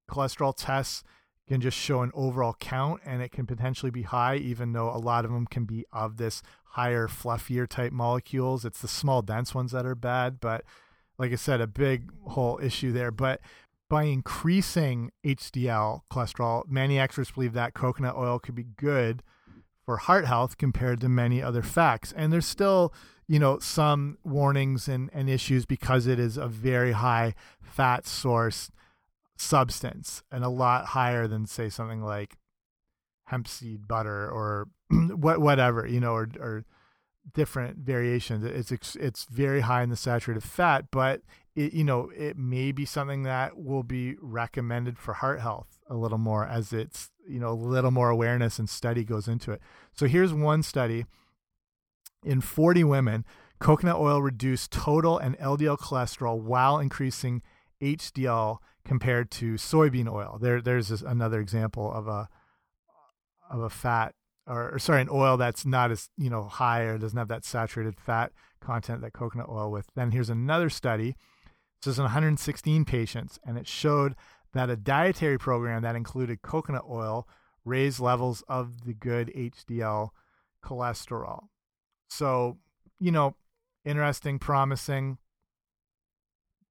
cholesterol 0.09 0.53
tests 0.55 1.03
can 1.49 1.61
just 1.61 1.77
show 1.77 2.01
an 2.01 2.11
overall 2.13 2.55
count 2.59 3.01
and 3.05 3.21
it 3.21 3.31
can 3.31 3.45
potentially 3.45 3.89
be 3.89 4.03
high, 4.03 4.35
even 4.35 4.71
though 4.71 4.89
a 4.89 4.97
lot 4.97 5.25
of 5.25 5.31
them 5.31 5.47
can 5.47 5.65
be 5.65 5.83
of 5.91 6.17
this 6.17 6.43
higher, 6.63 7.07
fluffier 7.07 7.67
type 7.67 7.91
molecules. 7.91 8.63
It's 8.63 8.81
the 8.81 8.87
small, 8.87 9.23
dense 9.23 9.55
ones 9.55 9.71
that 9.71 9.85
are 9.85 9.95
bad. 9.95 10.39
But 10.39 10.63
like 11.17 11.31
I 11.31 11.35
said, 11.35 11.59
a 11.59 11.67
big 11.67 12.11
whole 12.27 12.59
issue 12.61 12.91
there. 12.91 13.11
But 13.11 13.41
by 13.89 14.03
increasing 14.03 15.11
HDL 15.25 16.01
cholesterol, 16.11 16.67
many 16.67 16.99
experts 16.99 17.31
believe 17.31 17.53
that 17.53 17.73
coconut 17.73 18.15
oil 18.15 18.37
could 18.37 18.55
be 18.55 18.67
good 18.77 19.23
for 19.83 19.97
heart 19.97 20.25
health 20.25 20.57
compared 20.59 21.01
to 21.01 21.09
many 21.09 21.41
other 21.41 21.63
facts. 21.63 22.13
And 22.15 22.31
there's 22.31 22.45
still, 22.45 22.93
you 23.27 23.39
know, 23.39 23.57
some 23.57 24.19
warnings 24.23 24.87
and, 24.87 25.09
and 25.11 25.27
issues 25.27 25.65
because 25.65 26.05
it 26.05 26.19
is 26.19 26.37
a 26.37 26.47
very 26.47 26.91
high 26.91 27.33
fat 27.59 28.05
source 28.05 28.69
substance 29.39 30.23
and 30.31 30.43
a 30.43 30.49
lot 30.49 30.87
higher 30.87 31.27
than, 31.27 31.45
say, 31.45 31.69
something 31.69 32.03
like 32.03 32.37
hemp 33.25 33.47
seed 33.47 33.87
butter 33.87 34.29
or 34.29 34.67
what 34.89 35.39
whatever, 35.39 35.85
you 35.85 35.99
know, 35.99 36.13
or, 36.13 36.29
or 36.39 36.65
different 37.33 37.77
variations. 37.77 38.43
It's 38.43 38.95
it's 38.95 39.25
very 39.25 39.61
high 39.61 39.83
in 39.83 39.89
the 39.89 39.95
saturated 39.95 40.43
fat, 40.43 40.85
but 40.91 41.21
it, 41.55 41.73
you 41.73 41.83
know, 41.83 42.11
it 42.15 42.37
may 42.37 42.71
be 42.71 42.85
something 42.85 43.23
that 43.23 43.57
will 43.57 43.83
be 43.83 44.15
recommended 44.21 44.97
for 44.97 45.13
heart 45.13 45.41
health 45.41 45.79
a 45.89 45.95
little 45.95 46.17
more 46.17 46.45
as 46.45 46.71
it's, 46.71 47.09
you 47.27 47.39
know, 47.39 47.49
a 47.49 47.53
little 47.53 47.91
more 47.91 48.09
awareness 48.09 48.59
and 48.59 48.69
study 48.69 49.03
goes 49.03 49.27
into 49.27 49.51
it. 49.51 49.61
So 49.93 50.05
here's 50.05 50.33
one 50.33 50.63
study 50.63 51.05
in 52.23 52.41
40 52.41 52.83
women, 52.83 53.25
coconut 53.59 53.97
oil 53.97 54.21
reduced 54.21 54.71
total 54.71 55.17
and 55.17 55.37
LDL 55.39 55.79
cholesterol 55.79 56.39
while 56.39 56.79
increasing 56.79 57.41
HDL 57.81 58.57
compared 58.85 59.31
to 59.31 59.53
soybean 59.53 60.11
oil. 60.11 60.37
There, 60.41 60.61
there's 60.61 60.89
another 61.01 61.39
example 61.39 61.91
of 61.91 62.07
a 62.07 62.29
of 63.49 63.61
a 63.61 63.69
fat 63.69 64.13
or, 64.45 64.73
or, 64.73 64.79
sorry, 64.79 65.01
an 65.01 65.09
oil 65.11 65.37
that's 65.37 65.65
not 65.65 65.91
as 65.91 66.09
you 66.17 66.29
know 66.29 66.43
high 66.43 66.81
or 66.81 66.97
doesn't 66.97 67.17
have 67.17 67.27
that 67.27 67.45
saturated 67.45 67.95
fat 67.99 68.31
content 68.59 69.01
that 69.01 69.13
coconut 69.13 69.47
oil 69.49 69.71
with. 69.71 69.87
Then 69.95 70.11
here's 70.11 70.29
another 70.29 70.69
study. 70.69 71.15
This 71.81 71.93
is 71.93 71.99
116 71.99 72.83
patients, 72.85 73.39
and 73.45 73.57
it 73.57 73.67
showed 73.67 74.15
that 74.53 74.69
a 74.69 74.75
dietary 74.75 75.37
program 75.37 75.83
that 75.83 75.95
included 75.95 76.41
coconut 76.41 76.83
oil 76.89 77.27
raised 77.63 77.99
levels 77.99 78.43
of 78.47 78.85
the 78.85 78.93
good 78.93 79.31
HDL 79.35 80.09
cholesterol. 80.63 81.43
So, 82.09 82.57
you 82.99 83.11
know, 83.11 83.35
interesting, 83.85 84.39
promising. 84.39 85.19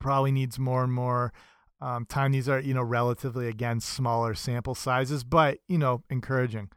Probably 0.00 0.32
needs 0.32 0.58
more 0.58 0.84
and 0.84 0.92
more 0.92 1.32
um, 1.80 2.06
time. 2.06 2.32
These 2.32 2.48
are, 2.48 2.60
you 2.60 2.74
know, 2.74 2.82
relatively 2.82 3.48
again 3.48 3.80
smaller 3.80 4.34
sample 4.34 4.74
sizes, 4.74 5.24
but 5.24 5.58
you 5.68 5.78
know, 5.78 6.02
encouraging. 6.10 6.70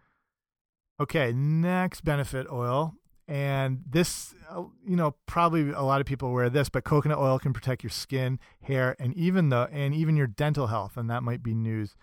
Okay, 0.99 1.31
next 1.33 2.01
benefit 2.01 2.47
oil. 2.51 2.93
And 3.27 3.83
this, 3.89 4.35
uh, 4.49 4.63
you 4.85 4.95
know, 4.95 5.15
probably 5.25 5.71
a 5.71 5.83
lot 5.83 6.01
of 6.01 6.05
people 6.05 6.33
wear 6.33 6.49
this, 6.49 6.67
but 6.67 6.83
coconut 6.83 7.17
oil 7.17 7.39
can 7.39 7.53
protect 7.53 7.81
your 7.81 7.89
skin, 7.89 8.39
hair, 8.61 8.95
and 8.99 9.15
even 9.15 9.49
the 9.49 9.69
and 9.71 9.95
even 9.95 10.17
your 10.17 10.27
dental 10.27 10.67
health, 10.67 10.97
and 10.97 11.09
that 11.09 11.23
might 11.23 11.41
be 11.41 11.53
news 11.53 11.95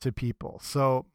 to 0.00 0.12
people. 0.12 0.60
So 0.62 1.06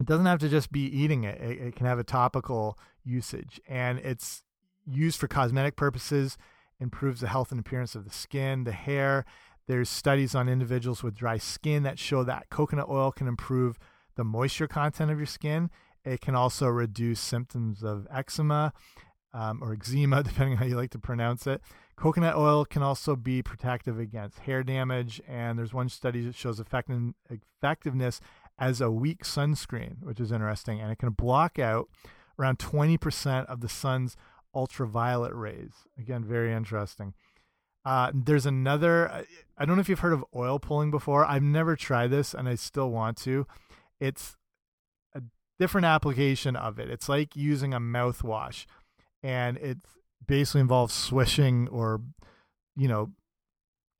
it 0.00 0.06
doesn't 0.06 0.24
have 0.24 0.38
to 0.38 0.48
just 0.48 0.72
be 0.72 0.86
eating 0.86 1.24
it; 1.24 1.40
it, 1.40 1.60
it 1.60 1.76
can 1.76 1.86
have 1.86 1.98
a 1.98 2.04
topical 2.04 2.78
usage, 3.04 3.60
and 3.68 3.98
it's 3.98 4.44
used 4.86 5.20
for 5.20 5.28
cosmetic 5.28 5.76
purposes. 5.76 6.38
Improves 6.80 7.20
the 7.20 7.28
health 7.28 7.50
and 7.50 7.60
appearance 7.60 7.94
of 7.94 8.04
the 8.04 8.10
skin, 8.10 8.64
the 8.64 8.72
hair. 8.72 9.24
There's 9.66 9.88
studies 9.88 10.34
on 10.34 10.48
individuals 10.48 11.02
with 11.02 11.14
dry 11.14 11.38
skin 11.38 11.82
that 11.84 11.98
show 11.98 12.24
that 12.24 12.50
coconut 12.50 12.88
oil 12.88 13.12
can 13.12 13.28
improve 13.28 13.78
the 14.16 14.24
moisture 14.24 14.66
content 14.66 15.10
of 15.10 15.18
your 15.18 15.26
skin. 15.26 15.70
It 16.04 16.20
can 16.20 16.34
also 16.34 16.66
reduce 16.66 17.20
symptoms 17.20 17.82
of 17.82 18.06
eczema 18.12 18.72
um, 19.32 19.62
or 19.62 19.72
eczema, 19.74 20.22
depending 20.24 20.52
on 20.54 20.58
how 20.58 20.66
you 20.66 20.76
like 20.76 20.90
to 20.90 20.98
pronounce 20.98 21.46
it. 21.46 21.60
Coconut 21.96 22.36
oil 22.36 22.64
can 22.64 22.82
also 22.82 23.14
be 23.14 23.42
protective 23.42 23.98
against 23.98 24.40
hair 24.40 24.62
damage, 24.62 25.20
and 25.28 25.58
there's 25.58 25.74
one 25.74 25.88
study 25.88 26.24
that 26.24 26.34
shows 26.34 26.58
effective, 26.58 27.12
effectiveness 27.28 28.20
as 28.58 28.80
a 28.80 28.90
weak 28.90 29.22
sunscreen, 29.22 30.02
which 30.02 30.20
is 30.20 30.32
interesting, 30.32 30.80
and 30.80 30.90
it 30.90 30.98
can 30.98 31.10
block 31.10 31.58
out 31.58 31.88
around 32.38 32.58
20% 32.58 33.46
of 33.46 33.60
the 33.60 33.68
sun's 33.68 34.16
ultraviolet 34.54 35.34
rays. 35.34 35.72
Again, 35.98 36.24
very 36.24 36.52
interesting. 36.52 37.14
Uh, 37.84 38.10
there's 38.14 38.46
another, 38.46 39.24
I 39.56 39.64
don't 39.64 39.76
know 39.76 39.80
if 39.80 39.88
you've 39.88 40.00
heard 40.00 40.12
of 40.12 40.24
oil 40.36 40.58
pulling 40.58 40.90
before. 40.90 41.24
I've 41.24 41.42
never 41.42 41.76
tried 41.76 42.10
this, 42.10 42.34
and 42.34 42.48
I 42.48 42.54
still 42.56 42.90
want 42.90 43.16
to 43.18 43.46
it's 44.00 44.36
a 45.14 45.22
different 45.58 45.84
application 45.84 46.56
of 46.56 46.78
it. 46.78 46.90
It's 46.90 47.08
like 47.08 47.36
using 47.36 47.74
a 47.74 47.80
mouthwash, 47.80 48.66
and 49.22 49.58
it 49.58 49.78
basically 50.26 50.62
involves 50.62 50.94
swishing 50.94 51.68
or, 51.68 52.00
you 52.76 52.88
know, 52.88 53.10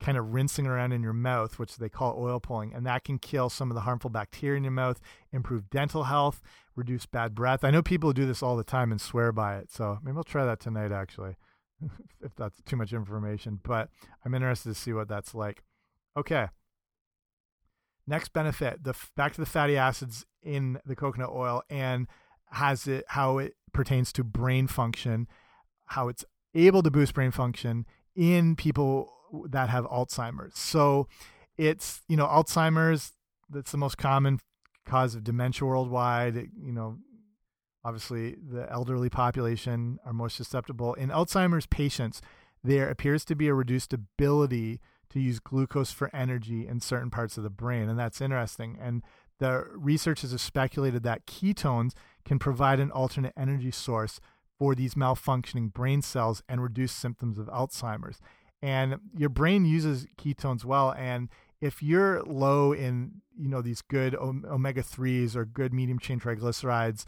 kind 0.01 0.17
of 0.17 0.33
rinsing 0.33 0.67
around 0.67 0.91
in 0.91 1.01
your 1.01 1.13
mouth, 1.13 1.57
which 1.59 1.77
they 1.77 1.87
call 1.87 2.17
oil 2.17 2.39
pulling, 2.39 2.73
and 2.73 2.85
that 2.85 3.03
can 3.03 3.19
kill 3.19 3.49
some 3.49 3.69
of 3.71 3.75
the 3.75 3.81
harmful 3.81 4.09
bacteria 4.09 4.57
in 4.57 4.63
your 4.63 4.71
mouth, 4.71 4.99
improve 5.31 5.69
dental 5.69 6.03
health, 6.03 6.41
reduce 6.75 7.05
bad 7.05 7.35
breath. 7.35 7.63
I 7.63 7.71
know 7.71 7.81
people 7.81 8.11
do 8.11 8.25
this 8.25 8.43
all 8.43 8.57
the 8.57 8.63
time 8.63 8.91
and 8.91 8.99
swear 8.99 9.31
by 9.31 9.57
it, 9.57 9.71
so 9.71 9.99
maybe 10.03 10.17
I'll 10.17 10.23
try 10.23 10.43
that 10.43 10.59
tonight 10.59 10.91
actually, 10.91 11.37
if 12.21 12.35
that's 12.35 12.61
too 12.63 12.75
much 12.75 12.91
information. 12.91 13.59
But 13.63 13.89
I'm 14.25 14.33
interested 14.33 14.69
to 14.69 14.75
see 14.75 14.91
what 14.91 15.07
that's 15.07 15.33
like. 15.33 15.63
Okay. 16.17 16.47
Next 18.07 18.33
benefit, 18.33 18.83
the 18.83 18.95
back 19.15 19.33
to 19.33 19.39
the 19.39 19.45
fatty 19.45 19.77
acids 19.77 20.25
in 20.41 20.79
the 20.85 20.95
coconut 20.95 21.29
oil 21.29 21.61
and 21.69 22.07
has 22.49 22.87
it 22.87 23.05
how 23.09 23.37
it 23.37 23.53
pertains 23.71 24.11
to 24.13 24.23
brain 24.23 24.67
function, 24.67 25.27
how 25.85 26.07
it's 26.07 26.25
able 26.55 26.81
to 26.81 26.91
boost 26.91 27.13
brain 27.13 27.31
function 27.31 27.85
in 28.15 28.55
people 28.55 29.13
that 29.49 29.69
have 29.69 29.85
Alzheimer's. 29.85 30.57
So 30.57 31.07
it's, 31.57 32.01
you 32.07 32.17
know, 32.17 32.27
Alzheimer's, 32.27 33.13
that's 33.49 33.71
the 33.71 33.77
most 33.77 33.97
common 33.97 34.39
cause 34.85 35.15
of 35.15 35.23
dementia 35.23 35.67
worldwide. 35.67 36.35
It, 36.35 36.49
you 36.61 36.71
know, 36.71 36.97
obviously 37.83 38.35
the 38.35 38.69
elderly 38.71 39.09
population 39.09 39.99
are 40.05 40.13
most 40.13 40.35
susceptible. 40.35 40.93
In 40.95 41.09
Alzheimer's 41.09 41.65
patients, 41.65 42.21
there 42.63 42.89
appears 42.89 43.25
to 43.25 43.35
be 43.35 43.47
a 43.47 43.53
reduced 43.53 43.93
ability 43.93 44.79
to 45.09 45.19
use 45.19 45.39
glucose 45.39 45.91
for 45.91 46.09
energy 46.15 46.67
in 46.67 46.79
certain 46.79 47.09
parts 47.09 47.37
of 47.37 47.43
the 47.43 47.49
brain. 47.49 47.89
And 47.89 47.99
that's 47.99 48.21
interesting. 48.21 48.77
And 48.81 49.03
the 49.39 49.65
researchers 49.73 50.31
have 50.31 50.41
speculated 50.41 51.03
that 51.03 51.25
ketones 51.25 51.93
can 52.23 52.39
provide 52.39 52.79
an 52.79 52.91
alternate 52.91 53.33
energy 53.35 53.71
source 53.71 54.19
for 54.57 54.75
these 54.75 54.93
malfunctioning 54.93 55.73
brain 55.73 56.01
cells 56.03 56.43
and 56.47 56.61
reduce 56.61 56.91
symptoms 56.91 57.39
of 57.39 57.47
Alzheimer's. 57.47 58.19
And 58.61 58.99
your 59.17 59.29
brain 59.29 59.65
uses 59.65 60.05
ketones 60.17 60.63
well. 60.63 60.93
And 60.93 61.29
if 61.59 61.81
you're 61.81 62.21
low 62.23 62.73
in, 62.73 63.21
you 63.37 63.49
know, 63.49 63.61
these 63.61 63.81
good 63.81 64.15
omega 64.15 64.83
3s 64.83 65.35
or 65.35 65.45
good 65.45 65.73
medium 65.73 65.99
chain 65.99 66.19
triglycerides, 66.19 67.05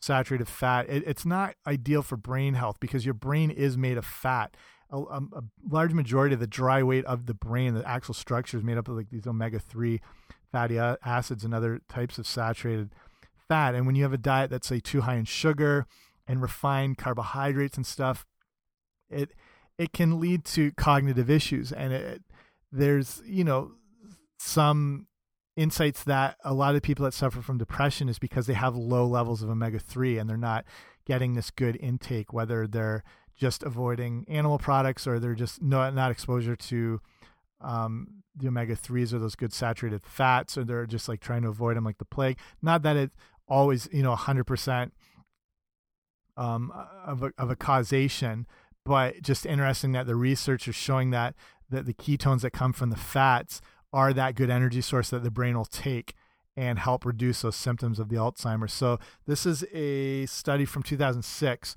saturated 0.00 0.48
fat, 0.48 0.88
it, 0.88 1.04
it's 1.06 1.24
not 1.24 1.54
ideal 1.66 2.02
for 2.02 2.16
brain 2.16 2.54
health 2.54 2.78
because 2.80 3.04
your 3.04 3.14
brain 3.14 3.50
is 3.50 3.76
made 3.76 3.96
of 3.96 4.04
fat 4.04 4.56
a, 4.90 4.98
a, 4.98 5.42
large 5.68 5.92
majority 5.92 6.34
of 6.34 6.40
the 6.40 6.46
dry 6.46 6.82
weight 6.82 7.04
of 7.06 7.26
the 7.26 7.34
brain, 7.34 7.74
the 7.74 7.86
actual 7.88 8.14
structure 8.14 8.56
is 8.56 8.62
made 8.62 8.78
up 8.78 8.88
of 8.88 8.96
like 8.96 9.10
these 9.10 9.26
omega 9.26 9.58
three 9.58 10.00
fatty 10.52 10.78
acids 10.78 11.44
and 11.44 11.52
other 11.52 11.80
types 11.88 12.18
of 12.18 12.26
saturated 12.26 12.90
fat. 13.48 13.74
And 13.74 13.86
when 13.86 13.96
you 13.96 14.04
have 14.04 14.12
a 14.12 14.18
diet 14.18 14.50
that's 14.50 14.68
say 14.68 14.80
too 14.80 15.02
high 15.02 15.16
in 15.16 15.24
sugar 15.24 15.86
and 16.26 16.40
refined 16.40 16.98
carbohydrates 16.98 17.76
and 17.76 17.86
stuff, 17.86 18.26
it 19.10 19.32
it 19.78 19.92
can 19.92 20.20
lead 20.20 20.44
to 20.44 20.72
cognitive 20.72 21.30
issues. 21.30 21.72
And 21.72 21.92
it, 21.92 22.22
there's 22.72 23.22
you 23.26 23.44
know 23.44 23.72
some 24.38 25.06
insights 25.56 26.04
that 26.04 26.36
a 26.44 26.52
lot 26.52 26.74
of 26.74 26.82
people 26.82 27.04
that 27.04 27.14
suffer 27.14 27.40
from 27.40 27.56
depression 27.58 28.08
is 28.08 28.18
because 28.18 28.46
they 28.46 28.54
have 28.54 28.76
low 28.76 29.06
levels 29.06 29.42
of 29.42 29.48
omega 29.48 29.78
3 29.78 30.18
and 30.18 30.28
they're 30.28 30.36
not 30.36 30.66
getting 31.06 31.32
this 31.32 31.50
good 31.50 31.76
intake 31.76 32.30
whether 32.30 32.66
they're 32.66 33.02
just 33.34 33.62
avoiding 33.62 34.26
animal 34.28 34.58
products 34.58 35.06
or 35.06 35.18
they're 35.18 35.34
just 35.34 35.62
not 35.62 35.94
not 35.94 36.10
exposure 36.10 36.56
to 36.56 37.00
um, 37.60 38.22
the 38.34 38.48
omega 38.48 38.76
threes 38.76 39.14
or 39.14 39.18
those 39.18 39.34
good 39.34 39.52
saturated 39.52 40.02
fats, 40.04 40.58
or 40.58 40.64
they're 40.64 40.86
just 40.86 41.08
like 41.08 41.20
trying 41.20 41.42
to 41.42 41.48
avoid 41.48 41.76
them 41.76 41.84
like 41.84 41.98
the 41.98 42.04
plague. 42.04 42.38
Not 42.62 42.82
that 42.82 42.96
it 42.96 43.10
always 43.48 43.88
you 43.92 44.02
know 44.02 44.14
hundred 44.14 44.44
percent 44.44 44.92
um, 46.36 46.72
of 47.04 47.22
a, 47.22 47.32
of 47.38 47.50
a 47.50 47.56
causation, 47.56 48.46
but 48.86 49.20
just 49.22 49.44
interesting 49.44 49.92
that 49.92 50.06
the 50.06 50.16
research 50.16 50.68
is 50.68 50.74
showing 50.74 51.10
that 51.10 51.34
that 51.68 51.84
the 51.84 51.94
ketones 51.94 52.42
that 52.42 52.52
come 52.52 52.72
from 52.72 52.90
the 52.90 52.96
fats 52.96 53.60
are 53.92 54.12
that 54.12 54.36
good 54.36 54.50
energy 54.50 54.80
source 54.80 55.10
that 55.10 55.24
the 55.24 55.30
brain 55.30 55.56
will 55.56 55.64
take 55.64 56.14
and 56.56 56.78
help 56.78 57.04
reduce 57.04 57.42
those 57.42 57.56
symptoms 57.56 57.98
of 57.98 58.08
the 58.08 58.16
Alzheimer's. 58.16 58.72
So 58.72 58.98
this 59.26 59.44
is 59.44 59.64
a 59.72 60.26
study 60.26 60.64
from 60.64 60.82
2006 60.84 61.76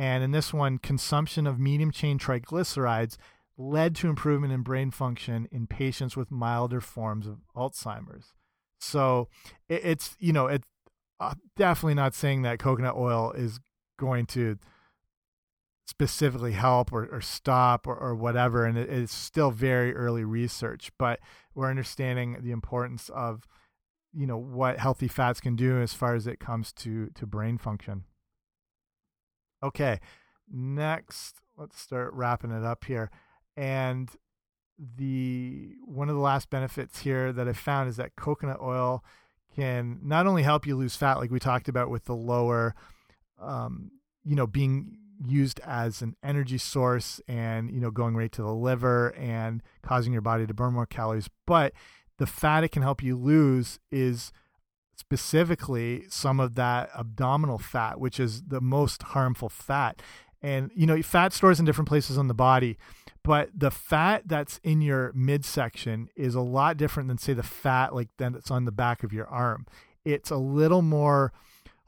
and 0.00 0.24
in 0.24 0.30
this 0.30 0.52
one, 0.52 0.78
consumption 0.78 1.46
of 1.46 1.58
medium 1.58 1.90
chain 1.90 2.18
triglycerides 2.18 3.18
led 3.58 3.94
to 3.96 4.08
improvement 4.08 4.50
in 4.50 4.62
brain 4.62 4.90
function 4.90 5.46
in 5.52 5.66
patients 5.66 6.16
with 6.16 6.30
milder 6.30 6.80
forms 6.80 7.26
of 7.26 7.40
Alzheimer's. 7.54 8.32
So 8.78 9.28
it, 9.68 9.82
it's, 9.84 10.16
you 10.18 10.32
know, 10.32 10.46
it's 10.46 10.66
uh, 11.20 11.34
definitely 11.54 11.94
not 11.94 12.14
saying 12.14 12.40
that 12.42 12.58
coconut 12.58 12.96
oil 12.96 13.32
is 13.32 13.60
going 13.98 14.24
to 14.26 14.58
specifically 15.90 16.52
help 16.52 16.92
or, 16.92 17.06
or 17.10 17.20
stop 17.20 17.86
or, 17.86 17.96
or 17.96 18.14
whatever. 18.14 18.64
And 18.64 18.78
it, 18.78 18.88
it's 18.88 19.14
still 19.14 19.50
very 19.50 19.94
early 19.94 20.24
research, 20.24 20.90
but 20.98 21.18
we're 21.54 21.68
understanding 21.68 22.38
the 22.40 22.52
importance 22.52 23.10
of, 23.10 23.46
you 24.12 24.26
know, 24.26 24.38
what 24.38 24.78
healthy 24.78 25.08
fats 25.08 25.40
can 25.40 25.56
do 25.56 25.80
as 25.80 25.92
far 25.92 26.14
as 26.14 26.26
it 26.26 26.38
comes 26.38 26.72
to, 26.74 27.10
to 27.16 27.26
brain 27.26 27.58
function. 27.58 28.04
Okay. 29.62 30.00
next, 30.50 31.36
let's 31.56 31.78
start 31.78 32.12
wrapping 32.14 32.50
it 32.50 32.64
up 32.64 32.84
here. 32.84 33.10
And 33.56 34.08
the 34.96 35.74
one 35.84 36.08
of 36.08 36.14
the 36.14 36.20
last 36.22 36.48
benefits 36.48 37.00
here 37.00 37.32
that 37.32 37.46
I 37.46 37.52
found 37.52 37.88
is 37.88 37.96
that 37.96 38.16
coconut 38.16 38.60
oil 38.62 39.04
can 39.54 39.98
not 40.02 40.26
only 40.26 40.42
help 40.42 40.66
you 40.66 40.76
lose 40.76 40.96
fat, 40.96 41.18
like 41.18 41.30
we 41.30 41.38
talked 41.38 41.68
about 41.68 41.90
with 41.90 42.04
the 42.04 42.14
lower, 42.14 42.74
um, 43.40 43.90
you 44.24 44.34
know, 44.34 44.46
being 44.46 44.96
used 45.26 45.60
as 45.60 46.02
an 46.02 46.16
energy 46.22 46.58
source 46.58 47.20
and 47.28 47.70
you 47.70 47.80
know 47.80 47.90
going 47.90 48.16
right 48.16 48.32
to 48.32 48.42
the 48.42 48.54
liver 48.54 49.14
and 49.16 49.62
causing 49.82 50.12
your 50.12 50.22
body 50.22 50.46
to 50.46 50.54
burn 50.54 50.72
more 50.72 50.86
calories, 50.86 51.28
but 51.46 51.72
the 52.18 52.26
fat 52.26 52.64
it 52.64 52.68
can 52.68 52.82
help 52.82 53.02
you 53.02 53.16
lose 53.16 53.78
is 53.90 54.32
specifically 54.94 56.04
some 56.08 56.38
of 56.38 56.54
that 56.54 56.90
abdominal 56.96 57.58
fat, 57.58 57.98
which 57.98 58.20
is 58.20 58.42
the 58.42 58.60
most 58.60 59.02
harmful 59.02 59.48
fat. 59.48 60.02
And 60.42 60.70
you 60.74 60.86
know, 60.86 61.00
fat 61.02 61.32
stores 61.32 61.58
in 61.58 61.66
different 61.66 61.88
places 61.88 62.18
on 62.18 62.28
the 62.28 62.34
body, 62.34 62.78
but 63.22 63.50
the 63.54 63.70
fat 63.70 64.22
that's 64.26 64.58
in 64.62 64.80
your 64.80 65.12
midsection 65.14 66.08
is 66.16 66.34
a 66.34 66.40
lot 66.40 66.76
different 66.76 67.08
than 67.08 67.18
say 67.18 67.32
the 67.32 67.42
fat 67.42 67.94
like 67.94 68.08
that's 68.18 68.50
on 68.50 68.64
the 68.64 68.72
back 68.72 69.02
of 69.02 69.12
your 69.12 69.26
arm. 69.26 69.66
It's 70.04 70.30
a 70.30 70.36
little 70.36 70.82
more 70.82 71.32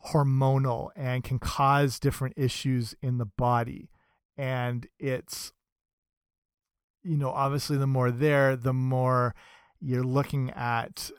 hormonal 0.09 0.91
and 0.97 1.23
can 1.23 1.39
cause 1.39 1.99
different 1.99 2.35
issues 2.37 2.95
in 3.03 3.19
the 3.19 3.27
body. 3.27 3.91
And 4.37 4.87
it's 4.99 5.53
you 7.05 7.17
know, 7.17 7.31
obviously 7.31 7.77
the 7.77 7.87
more 7.87 8.11
there, 8.11 8.57
the 8.57 8.73
more 8.73 9.35
you're 9.81 10.05
looking 10.05 10.51
at 10.51 11.11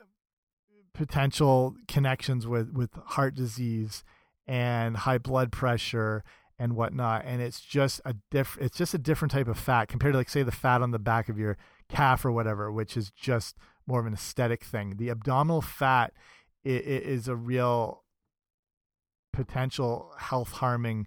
potential 0.94 1.74
connections 1.88 2.46
with 2.46 2.72
with 2.72 2.90
heart 3.04 3.34
disease 3.34 4.04
and 4.46 4.96
high 4.98 5.18
blood 5.18 5.50
pressure 5.50 6.22
and 6.56 6.76
whatnot 6.76 7.24
and 7.24 7.42
it's 7.42 7.60
just 7.60 8.00
a 8.04 8.14
diff 8.30 8.56
it's 8.60 8.78
just 8.78 8.94
a 8.94 8.98
different 8.98 9.32
type 9.32 9.48
of 9.48 9.58
fat 9.58 9.88
compared 9.88 10.12
to 10.12 10.18
like 10.18 10.28
say 10.28 10.44
the 10.44 10.52
fat 10.52 10.82
on 10.82 10.92
the 10.92 10.98
back 11.00 11.28
of 11.28 11.36
your 11.36 11.56
calf 11.88 12.24
or 12.24 12.30
whatever 12.30 12.70
which 12.70 12.96
is 12.96 13.10
just 13.10 13.56
more 13.88 13.98
of 13.98 14.06
an 14.06 14.14
aesthetic 14.14 14.62
thing 14.62 14.94
the 14.96 15.10
abdominal 15.10 15.60
fat 15.60 16.12
is 16.64 17.26
a 17.26 17.34
real 17.34 18.03
potential 19.34 20.12
health 20.18 20.52
harming 20.52 21.06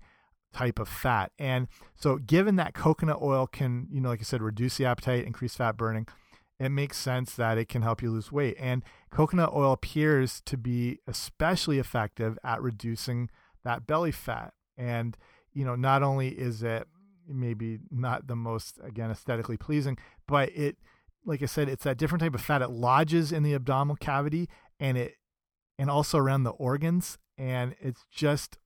type 0.53 0.79
of 0.79 0.87
fat 0.87 1.31
and 1.37 1.67
so 1.95 2.17
given 2.17 2.55
that 2.55 2.73
coconut 2.73 3.19
oil 3.21 3.45
can 3.45 3.87
you 3.91 4.01
know 4.01 4.09
like 4.09 4.21
i 4.21 4.23
said 4.23 4.41
reduce 4.41 4.77
the 4.77 4.85
appetite 4.85 5.25
increase 5.25 5.55
fat 5.55 5.77
burning 5.77 6.07
it 6.59 6.69
makes 6.69 6.97
sense 6.97 7.35
that 7.35 7.57
it 7.57 7.69
can 7.69 7.83
help 7.83 8.01
you 8.01 8.11
lose 8.11 8.31
weight. 8.31 8.55
And 8.59 8.83
coconut 9.11 9.51
oil 9.53 9.73
appears 9.73 10.41
to 10.45 10.57
be 10.57 10.99
especially 11.07 11.77
effective 11.77 12.37
at 12.43 12.61
reducing 12.61 13.29
that 13.63 13.85
belly 13.85 14.11
fat. 14.11 14.53
And, 14.75 15.15
you 15.53 15.65
know, 15.65 15.75
not 15.75 16.01
only 16.01 16.29
is 16.29 16.63
it 16.63 16.87
maybe 17.27 17.79
not 17.91 18.27
the 18.27 18.35
most, 18.35 18.79
again, 18.83 19.11
aesthetically 19.11 19.57
pleasing, 19.57 19.97
but 20.27 20.49
it, 20.55 20.77
like 21.25 21.43
I 21.43 21.45
said, 21.45 21.69
it's 21.69 21.83
that 21.83 21.97
different 21.97 22.21
type 22.21 22.33
of 22.33 22.41
fat. 22.41 22.61
It 22.61 22.71
lodges 22.71 23.31
in 23.31 23.43
the 23.43 23.53
abdominal 23.53 23.97
cavity 23.97 24.49
and 24.79 24.97
it, 24.97 25.15
and 25.77 25.89
also 25.89 26.17
around 26.17 26.43
the 26.43 26.51
organs. 26.51 27.17
And 27.37 27.75
it's 27.79 28.05
just, 28.11 28.57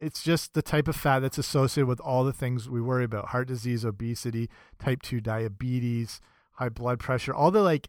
it's 0.00 0.22
just 0.22 0.54
the 0.54 0.62
type 0.62 0.88
of 0.88 0.96
fat 0.96 1.20
that's 1.20 1.38
associated 1.38 1.88
with 1.88 2.00
all 2.00 2.24
the 2.24 2.32
things 2.32 2.68
we 2.68 2.80
worry 2.80 3.04
about 3.04 3.28
heart 3.28 3.48
disease, 3.48 3.84
obesity, 3.84 4.48
type 4.78 5.02
2 5.02 5.20
diabetes, 5.20 6.20
high 6.52 6.68
blood 6.68 6.98
pressure, 6.98 7.34
all 7.34 7.50
the 7.50 7.62
like 7.62 7.88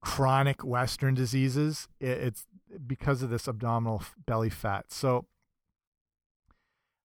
chronic 0.00 0.64
Western 0.64 1.14
diseases, 1.14 1.88
it, 2.00 2.18
it's 2.18 2.46
because 2.86 3.22
of 3.22 3.30
this 3.30 3.48
abdominal 3.48 4.02
belly 4.26 4.50
fat. 4.50 4.92
So 4.92 5.26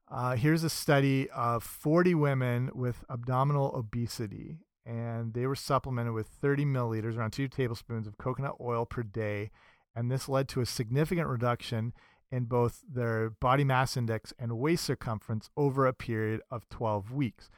uh, 0.10 0.36
here's 0.36 0.64
a 0.64 0.70
study 0.70 1.30
of 1.30 1.64
40 1.64 2.16
women 2.16 2.72
with 2.74 3.04
abdominal 3.10 3.72
obesity, 3.76 4.58
and 4.86 5.34
they 5.34 5.46
were 5.46 5.56
supplemented 5.56 6.14
with 6.14 6.28
30 6.28 6.66
milliliters, 6.66 7.18
around 7.18 7.32
two 7.32 7.48
tablespoons 7.48 8.08
of 8.08 8.18
coconut 8.18 8.56
oil 8.62 8.86
per 8.86 9.04
day. 9.04 9.52
And 9.98 10.12
this 10.12 10.30
led 10.30 10.48
to 10.50 10.62
a 10.62 10.66
significant 10.68 11.28
reduction 11.28 11.92
in 12.32 12.44
both 12.44 12.84
their 12.88 13.32
body 13.32 13.64
mass 13.64 13.98
index 13.98 14.32
and 14.38 14.60
waist 14.60 14.84
circumference 14.84 15.50
over 15.58 15.88
a 15.88 15.94
period 15.94 16.42
of 16.52 16.70
12 16.70 17.12
weeks. 17.12 17.50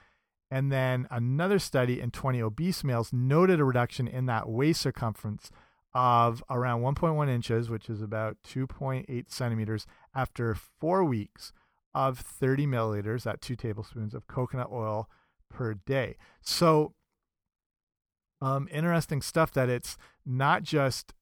And 0.49 0.71
then 0.71 1.05
another 1.11 1.59
study 1.59 1.99
in 1.99 2.11
20 2.11 2.41
obese 2.41 2.81
males 2.81 3.11
noted 3.11 3.59
a 3.59 3.65
reduction 3.65 4.07
in 4.07 4.25
that 4.27 4.47
waist 4.47 4.79
circumference 4.79 5.51
of 5.93 6.41
around 6.49 6.81
1.1 6.81 7.29
inches, 7.29 7.69
which 7.69 7.89
is 7.89 8.01
about 8.01 8.37
2.8 8.47 9.25
centimeters, 9.29 9.85
after 10.15 10.55
four 10.55 11.03
weeks 11.03 11.51
of 11.93 12.19
30 12.19 12.67
milliliters, 12.67 13.29
at 13.29 13.41
two 13.41 13.57
tablespoons 13.57 14.13
of 14.13 14.27
coconut 14.27 14.69
oil 14.71 15.09
per 15.49 15.73
day. 15.73 16.15
So, 16.41 16.93
um, 18.41 18.69
interesting 18.71 19.21
stuff 19.21 19.51
that 19.53 19.67
it's 19.67 19.97
not 20.25 20.63
just 20.63 21.13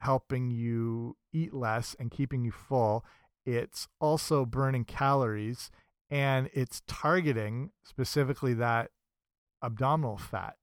helping 0.00 0.50
you 0.50 1.16
eat 1.32 1.52
less 1.52 1.96
and 1.98 2.10
keeping 2.10 2.44
you 2.44 2.52
full, 2.52 3.04
it's 3.44 3.88
also 4.00 4.44
burning 4.44 4.84
calories 4.84 5.70
and 6.10 6.48
it's 6.52 6.82
targeting 6.86 7.70
specifically 7.82 8.54
that 8.54 8.90
abdominal 9.62 10.16
fat. 10.16 10.54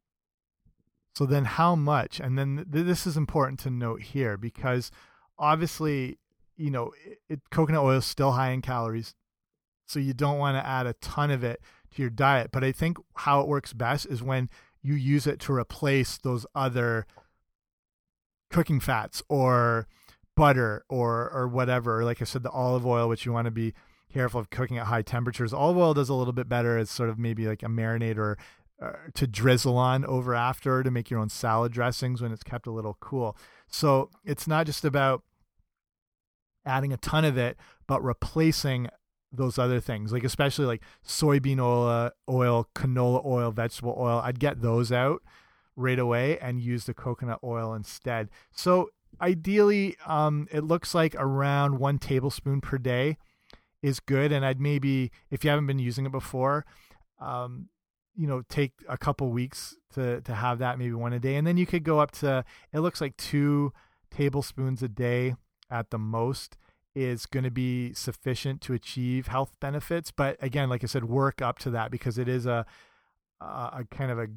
So 1.15 1.25
then 1.25 1.45
how 1.45 1.75
much? 1.75 2.19
And 2.19 2.37
then 2.37 2.65
th 2.71 2.85
this 2.85 3.07
is 3.07 3.15
important 3.15 3.59
to 3.61 3.69
note 3.69 4.01
here 4.01 4.37
because 4.37 4.91
obviously, 5.37 6.19
you 6.57 6.69
know, 6.69 6.91
it, 7.05 7.19
it, 7.29 7.39
coconut 7.51 7.83
oil 7.83 7.97
is 7.97 8.05
still 8.05 8.33
high 8.33 8.51
in 8.51 8.61
calories. 8.61 9.15
So 9.87 9.99
you 9.99 10.13
don't 10.13 10.39
want 10.39 10.57
to 10.57 10.65
add 10.65 10.87
a 10.87 10.93
ton 10.93 11.31
of 11.31 11.43
it 11.43 11.61
to 11.93 12.01
your 12.01 12.09
diet, 12.09 12.49
but 12.51 12.63
I 12.63 12.71
think 12.71 12.97
how 13.15 13.41
it 13.41 13.47
works 13.47 13.71
best 13.71 14.07
is 14.07 14.23
when 14.23 14.49
you 14.81 14.95
use 14.95 15.25
it 15.25 15.39
to 15.41 15.53
replace 15.53 16.17
those 16.17 16.45
other 16.53 17.05
cooking 18.55 18.79
fats 18.79 19.21
or 19.27 19.85
butter 20.37 20.85
or 20.87 21.29
or 21.29 21.45
whatever, 21.45 22.05
like 22.05 22.21
I 22.21 22.25
said 22.25 22.41
the 22.41 22.49
olive 22.51 22.85
oil 22.85 23.09
which 23.09 23.25
you 23.25 23.33
want 23.33 23.45
to 23.45 23.51
be 23.51 23.73
careful 24.13 24.39
of 24.39 24.49
cooking 24.49 24.77
at 24.77 24.85
high 24.85 25.01
temperatures. 25.01 25.53
Olive 25.53 25.77
oil 25.77 25.93
does 25.93 26.07
a 26.07 26.13
little 26.13 26.31
bit 26.31 26.47
better 26.47 26.77
as 26.77 26.89
sort 26.89 27.09
of 27.09 27.19
maybe 27.19 27.47
like 27.47 27.63
a 27.63 27.67
marinade 27.67 28.17
or 28.17 28.37
uh, 28.81 28.93
to 29.13 29.27
drizzle 29.27 29.77
on 29.77 30.05
over 30.05 30.33
after 30.33 30.83
to 30.83 30.89
make 30.89 31.09
your 31.09 31.19
own 31.19 31.27
salad 31.27 31.73
dressings 31.73 32.21
when 32.21 32.31
it's 32.31 32.43
kept 32.43 32.65
a 32.65 32.71
little 32.71 32.95
cool. 33.01 33.35
So 33.67 34.09
it's 34.23 34.47
not 34.47 34.65
just 34.65 34.85
about 34.85 35.21
adding 36.65 36.93
a 36.93 36.97
ton 36.97 37.25
of 37.25 37.37
it, 37.37 37.57
but 37.87 38.01
replacing 38.01 38.87
those 39.33 39.59
other 39.59 39.81
things, 39.81 40.13
like 40.13 40.23
especially 40.23 40.65
like 40.65 40.81
soybean 41.05 41.59
oil, 41.59 42.11
oil, 42.29 42.69
canola 42.73 43.25
oil, 43.25 43.51
vegetable 43.51 43.97
oil. 43.99 44.21
I'd 44.23 44.39
get 44.39 44.61
those 44.61 44.93
out 44.93 45.21
right 45.75 45.99
away 45.99 46.37
and 46.39 46.61
use 46.61 46.85
the 46.85 46.93
coconut 46.93 47.39
oil 47.43 47.73
instead. 47.73 48.29
So 48.51 48.89
ideally, 49.21 49.97
um, 50.05 50.47
it 50.51 50.63
looks 50.63 50.93
like 50.93 51.15
around 51.17 51.79
one 51.79 51.99
tablespoon 51.99 52.61
per 52.61 52.77
day 52.77 53.17
is 53.81 53.99
good. 53.99 54.31
And 54.31 54.45
I'd 54.45 54.59
maybe, 54.59 55.11
if 55.29 55.43
you 55.43 55.49
haven't 55.49 55.67
been 55.67 55.79
using 55.79 56.05
it 56.05 56.11
before, 56.11 56.65
um, 57.19 57.69
you 58.15 58.27
know, 58.27 58.43
take 58.47 58.71
a 58.87 58.97
couple 58.97 59.29
weeks 59.29 59.75
to 59.93 60.21
to 60.21 60.33
have 60.33 60.59
that, 60.59 60.79
maybe 60.79 60.93
one 60.93 61.13
a 61.13 61.19
day, 61.19 61.35
and 61.35 61.45
then 61.45 61.57
you 61.57 61.65
could 61.65 61.83
go 61.83 61.99
up 61.99 62.11
to. 62.11 62.45
It 62.71 62.79
looks 62.79 63.01
like 63.01 63.17
two 63.17 63.73
tablespoons 64.09 64.81
a 64.81 64.87
day 64.87 65.35
at 65.69 65.89
the 65.89 65.97
most 65.97 66.57
is 66.95 67.25
going 67.25 67.43
to 67.43 67.51
be 67.51 67.93
sufficient 67.93 68.61
to 68.61 68.73
achieve 68.73 69.27
health 69.27 69.51
benefits. 69.59 70.11
But 70.11 70.37
again, 70.41 70.69
like 70.69 70.83
I 70.83 70.87
said, 70.87 71.05
work 71.05 71.41
up 71.41 71.59
to 71.59 71.69
that 71.71 71.91
because 71.91 72.17
it 72.17 72.29
is 72.29 72.45
a 72.45 72.65
a, 73.41 73.45
a 73.45 73.85
kind 73.91 74.11
of 74.11 74.19
a 74.19 74.27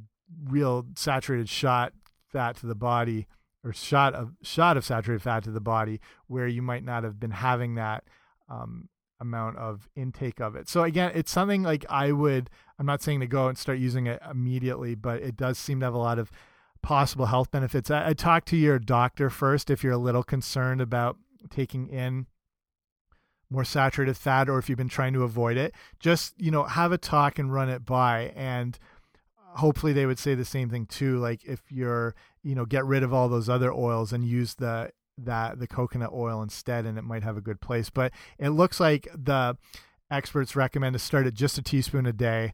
real 0.44 0.86
saturated 0.96 1.48
shot 1.48 1.92
fat 2.30 2.56
to 2.56 2.66
the 2.66 2.74
body 2.74 3.26
or 3.64 3.72
shot 3.72 4.14
of 4.14 4.32
shot 4.42 4.76
of 4.76 4.84
saturated 4.84 5.22
fat 5.22 5.44
to 5.44 5.50
the 5.50 5.60
body 5.60 6.00
where 6.26 6.46
you 6.46 6.62
might 6.62 6.84
not 6.84 7.04
have 7.04 7.18
been 7.18 7.30
having 7.30 7.74
that 7.74 8.04
um, 8.48 8.88
amount 9.20 9.56
of 9.56 9.88
intake 9.96 10.40
of 10.40 10.54
it. 10.54 10.68
So 10.68 10.84
again, 10.84 11.12
it's 11.14 11.30
something 11.30 11.62
like 11.62 11.84
I 11.88 12.12
would 12.12 12.50
I'm 12.78 12.86
not 12.86 13.02
saying 13.02 13.20
to 13.20 13.26
go 13.26 13.48
and 13.48 13.58
start 13.58 13.78
using 13.78 14.06
it 14.06 14.20
immediately, 14.30 14.94
but 14.94 15.22
it 15.22 15.36
does 15.36 15.58
seem 15.58 15.80
to 15.80 15.86
have 15.86 15.94
a 15.94 15.98
lot 15.98 16.18
of 16.18 16.30
possible 16.82 17.26
health 17.26 17.50
benefits. 17.50 17.90
I, 17.90 18.08
I 18.08 18.12
talk 18.12 18.44
to 18.46 18.56
your 18.56 18.78
doctor 18.78 19.30
first 19.30 19.70
if 19.70 19.82
you're 19.82 19.92
a 19.92 19.98
little 19.98 20.22
concerned 20.22 20.80
about 20.80 21.16
taking 21.50 21.88
in 21.88 22.26
more 23.50 23.64
saturated 23.64 24.16
fat 24.16 24.48
or 24.48 24.58
if 24.58 24.68
you've 24.68 24.78
been 24.78 24.88
trying 24.88 25.14
to 25.14 25.22
avoid 25.22 25.56
it. 25.56 25.74
Just, 25.98 26.34
you 26.40 26.50
know, 26.50 26.64
have 26.64 26.92
a 26.92 26.98
talk 26.98 27.38
and 27.38 27.52
run 27.52 27.68
it 27.68 27.84
by 27.84 28.32
and 28.36 28.78
hopefully 29.58 29.92
they 29.92 30.06
would 30.06 30.18
say 30.18 30.34
the 30.34 30.44
same 30.44 30.70
thing 30.70 30.86
too 30.86 31.18
like 31.18 31.44
if 31.44 31.60
you're, 31.70 32.14
you 32.42 32.54
know, 32.54 32.64
get 32.64 32.84
rid 32.84 33.02
of 33.02 33.12
all 33.12 33.28
those 33.28 33.48
other 33.48 33.72
oils 33.72 34.12
and 34.12 34.24
use 34.24 34.54
the 34.54 34.90
that 35.18 35.58
the 35.58 35.66
coconut 35.66 36.10
oil 36.12 36.42
instead 36.42 36.86
and 36.86 36.96
it 36.96 37.02
might 37.02 37.24
have 37.24 37.36
a 37.36 37.40
good 37.40 37.60
place 37.60 37.90
but 37.90 38.12
it 38.38 38.50
looks 38.50 38.78
like 38.78 39.08
the 39.12 39.56
experts 40.12 40.54
recommend 40.54 40.92
to 40.92 40.98
start 40.98 41.26
at 41.26 41.34
just 41.34 41.58
a 41.58 41.62
teaspoon 41.62 42.06
a 42.06 42.12
day 42.12 42.52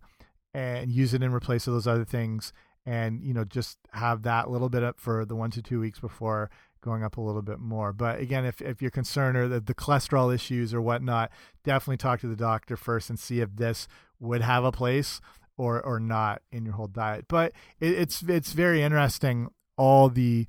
and 0.55 0.91
use 0.91 1.13
it 1.13 1.23
in 1.23 1.31
replace 1.31 1.67
of 1.67 1.75
those 1.75 1.87
other 1.87 2.07
things 2.07 2.55
and 2.87 3.23
you 3.23 3.35
know 3.35 3.45
just 3.45 3.77
have 3.93 4.23
that 4.23 4.51
little 4.51 4.71
bit 4.71 4.83
up 4.83 4.99
for 4.99 5.27
the 5.27 5.37
one 5.37 5.51
to 5.51 5.61
two 5.61 5.79
weeks 5.79 6.01
before 6.01 6.51
going 6.85 7.03
up 7.03 7.17
a 7.17 7.21
little 7.21 7.43
bit 7.43 7.59
more. 7.59 7.93
But 7.93 8.21
again, 8.21 8.45
if, 8.45 8.61
if 8.61 8.83
you're 8.83 8.91
concerned 8.91 9.39
or 9.39 9.49
the, 9.49 9.59
the 9.59 9.75
cholesterol 9.75 10.33
issues 10.33 10.75
or 10.75 10.83
whatnot, 10.83 11.31
definitely 11.65 11.97
talk 11.97 12.21
to 12.21 12.29
the 12.29 12.37
doctor 12.37 12.77
first 12.77 13.09
and 13.09 13.19
see 13.19 13.41
if 13.41 13.57
this 13.57 13.89
would 14.21 14.43
have 14.43 14.65
a 14.65 14.71
place 14.71 15.21
or 15.57 15.81
or 15.83 16.01
not 16.01 16.43
in 16.53 16.65
your 16.65 16.75
whole 16.75 16.89
diet. 16.89 17.27
But 17.29 17.53
it, 17.81 17.93
it's 17.93 18.23
it's 18.23 18.53
very 18.53 18.83
interesting 18.83 19.49
all 19.77 20.09
the 20.09 20.47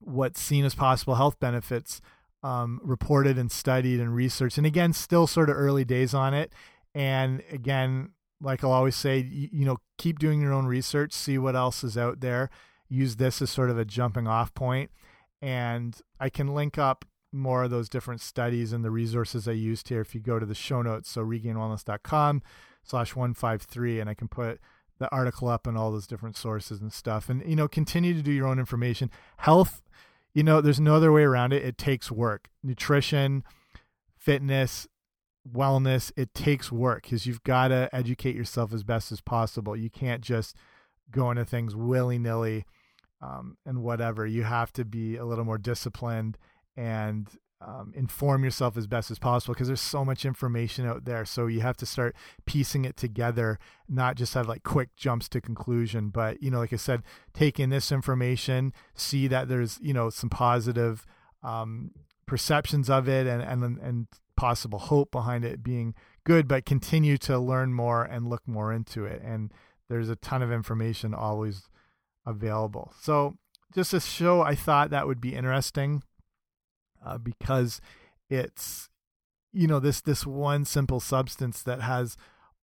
what's 0.00 0.40
seen 0.40 0.64
as 0.64 0.74
possible 0.74 1.16
health 1.16 1.38
benefits 1.38 2.00
um, 2.42 2.80
reported 2.82 3.38
and 3.38 3.52
studied 3.52 4.00
and 4.00 4.14
researched. 4.14 4.58
And 4.58 4.66
again, 4.66 4.92
still 4.92 5.26
sort 5.26 5.50
of 5.50 5.56
early 5.56 5.84
days 5.84 6.14
on 6.14 6.34
it. 6.34 6.52
And 6.94 7.42
again, 7.50 8.10
like 8.40 8.64
I'll 8.64 8.72
always 8.72 8.96
say, 8.96 9.18
you, 9.30 9.48
you 9.52 9.64
know, 9.64 9.78
keep 9.98 10.18
doing 10.18 10.40
your 10.40 10.52
own 10.52 10.66
research, 10.66 11.12
see 11.12 11.38
what 11.38 11.54
else 11.54 11.84
is 11.84 11.98
out 11.98 12.20
there. 12.20 12.50
Use 12.88 13.16
this 13.16 13.40
as 13.42 13.50
sort 13.50 13.70
of 13.70 13.78
a 13.78 13.84
jumping 13.84 14.26
off 14.26 14.54
point. 14.54 14.90
And 15.42 15.96
I 16.18 16.28
can 16.30 16.54
link 16.54 16.78
up 16.78 17.04
more 17.32 17.64
of 17.64 17.70
those 17.70 17.88
different 17.88 18.20
studies 18.20 18.72
and 18.72 18.84
the 18.84 18.90
resources 18.90 19.46
I 19.46 19.52
used 19.52 19.88
here 19.88 20.00
if 20.00 20.14
you 20.14 20.20
go 20.20 20.38
to 20.38 20.46
the 20.46 20.54
show 20.54 20.82
notes. 20.82 21.10
So 21.10 21.24
regainedwellness.com 21.24 22.42
slash 22.82 23.14
153 23.14 24.00
and 24.00 24.10
I 24.10 24.14
can 24.14 24.28
put 24.28 24.60
the 24.98 25.10
article 25.10 25.48
up 25.48 25.66
and 25.66 25.76
all 25.76 25.90
those 25.90 26.06
different 26.06 26.36
sources 26.36 26.80
and 26.80 26.92
stuff. 26.92 27.28
And, 27.28 27.42
you 27.46 27.56
know, 27.56 27.68
continue 27.68 28.14
to 28.14 28.22
do 28.22 28.32
your 28.32 28.46
own 28.46 28.58
information. 28.58 29.10
Health, 29.38 29.82
you 30.34 30.42
know, 30.42 30.60
there's 30.60 30.80
no 30.80 30.96
other 30.96 31.10
way 31.10 31.22
around 31.22 31.52
it. 31.52 31.64
It 31.64 31.78
takes 31.78 32.10
work. 32.10 32.50
Nutrition, 32.62 33.42
fitness, 34.16 34.86
wellness, 35.50 36.12
it 36.16 36.34
takes 36.34 36.70
work 36.70 37.04
because 37.04 37.26
you've 37.26 37.42
got 37.42 37.68
to 37.68 37.88
educate 37.92 38.36
yourself 38.36 38.72
as 38.72 38.84
best 38.84 39.10
as 39.10 39.20
possible. 39.20 39.74
You 39.74 39.90
can't 39.90 40.22
just 40.22 40.54
go 41.10 41.30
into 41.30 41.44
things 41.44 41.74
willy 41.74 42.18
nilly 42.18 42.64
um, 43.22 43.56
and 43.64 43.82
whatever. 43.82 44.26
You 44.26 44.44
have 44.44 44.72
to 44.74 44.84
be 44.84 45.16
a 45.16 45.24
little 45.24 45.44
more 45.44 45.58
disciplined 45.58 46.38
and 46.76 47.28
um, 47.60 47.92
inform 47.94 48.42
yourself 48.42 48.76
as 48.76 48.86
best 48.86 49.10
as 49.10 49.18
possible 49.18 49.52
because 49.52 49.66
there's 49.66 49.80
so 49.80 50.04
much 50.04 50.24
information 50.24 50.86
out 50.86 51.04
there. 51.04 51.24
So 51.24 51.46
you 51.46 51.60
have 51.60 51.76
to 51.78 51.86
start 51.86 52.16
piecing 52.46 52.84
it 52.84 52.96
together, 52.96 53.58
not 53.88 54.16
just 54.16 54.34
have 54.34 54.48
like 54.48 54.62
quick 54.62 54.96
jumps 54.96 55.28
to 55.30 55.40
conclusion. 55.40 56.08
But 56.08 56.42
you 56.42 56.50
know, 56.50 56.58
like 56.58 56.72
I 56.72 56.76
said, 56.76 57.02
take 57.34 57.60
in 57.60 57.70
this 57.70 57.92
information, 57.92 58.72
see 58.94 59.26
that 59.28 59.48
there's 59.48 59.78
you 59.82 59.92
know 59.92 60.08
some 60.08 60.30
positive 60.30 61.06
um, 61.42 61.90
perceptions 62.26 62.88
of 62.88 63.08
it, 63.08 63.26
and 63.26 63.42
and 63.42 63.78
and 63.78 64.06
possible 64.36 64.78
hope 64.78 65.10
behind 65.10 65.44
it 65.44 65.62
being 65.62 65.94
good, 66.24 66.48
but 66.48 66.64
continue 66.64 67.18
to 67.18 67.38
learn 67.38 67.74
more 67.74 68.04
and 68.04 68.26
look 68.26 68.46
more 68.48 68.72
into 68.72 69.04
it. 69.04 69.20
And 69.22 69.52
there's 69.90 70.08
a 70.08 70.16
ton 70.16 70.40
of 70.40 70.50
information 70.50 71.12
always 71.12 71.68
available. 72.24 72.94
So 73.02 73.36
just 73.74 73.92
a 73.92 74.00
show, 74.00 74.40
I 74.40 74.54
thought 74.54 74.88
that 74.90 75.06
would 75.06 75.20
be 75.20 75.34
interesting 75.34 76.02
uh, 77.04 77.18
because 77.18 77.80
it's 78.28 78.88
you 79.52 79.66
know 79.66 79.80
this 79.80 80.00
this 80.00 80.26
one 80.26 80.64
simple 80.64 81.00
substance 81.00 81.62
that 81.62 81.82
has 81.82 82.16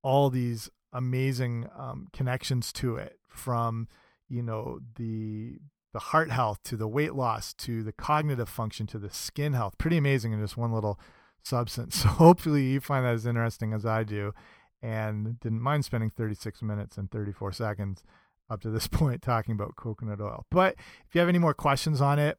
all 0.03 0.31
these 0.31 0.71
amazing 0.93 1.69
um, 1.77 2.09
connections 2.13 2.73
to 2.73 2.97
it 2.97 3.19
from 3.29 3.89
you 4.29 4.43
know 4.43 4.81
the 4.97 5.59
the 5.93 5.99
heart 6.01 6.31
health 6.31 6.63
to 6.63 6.77
the 6.77 6.89
weight 6.89 7.15
loss 7.15 7.55
to 7.55 7.83
the 7.83 7.93
cognitive 7.93 8.49
function 8.49 8.87
to 8.87 8.99
the 8.99 9.11
skin 9.11 9.55
health. 9.55 9.79
Pretty 9.79 9.97
amazing 9.97 10.33
in 10.33 10.41
just 10.41 10.57
one 10.57 10.73
little 10.73 11.01
substance. 11.43 11.97
So 12.03 12.09
hopefully 12.09 12.65
you 12.65 12.81
find 12.81 13.05
that 13.07 13.15
as 13.15 13.25
interesting 13.25 13.73
as 13.73 13.87
i 13.87 14.05
do 14.05 14.35
and 14.83 15.41
didn't 15.41 15.61
mind 15.61 15.85
spending 15.85 16.11
36 16.11 16.61
minutes 16.63 16.99
and 16.99 17.11
34 17.11 17.53
seconds 17.53 18.03
up 18.51 18.61
to 18.61 18.71
this 18.71 18.87
point 18.99 19.23
talking 19.23 19.55
about 19.55 19.77
coconut 19.77 20.21
oil. 20.21 20.45
But 20.51 20.75
if 21.09 21.15
you 21.15 21.21
have 21.21 21.29
any 21.29 21.39
more 21.39 21.55
questions 21.55 22.01
on 22.01 22.19
it 22.19 22.39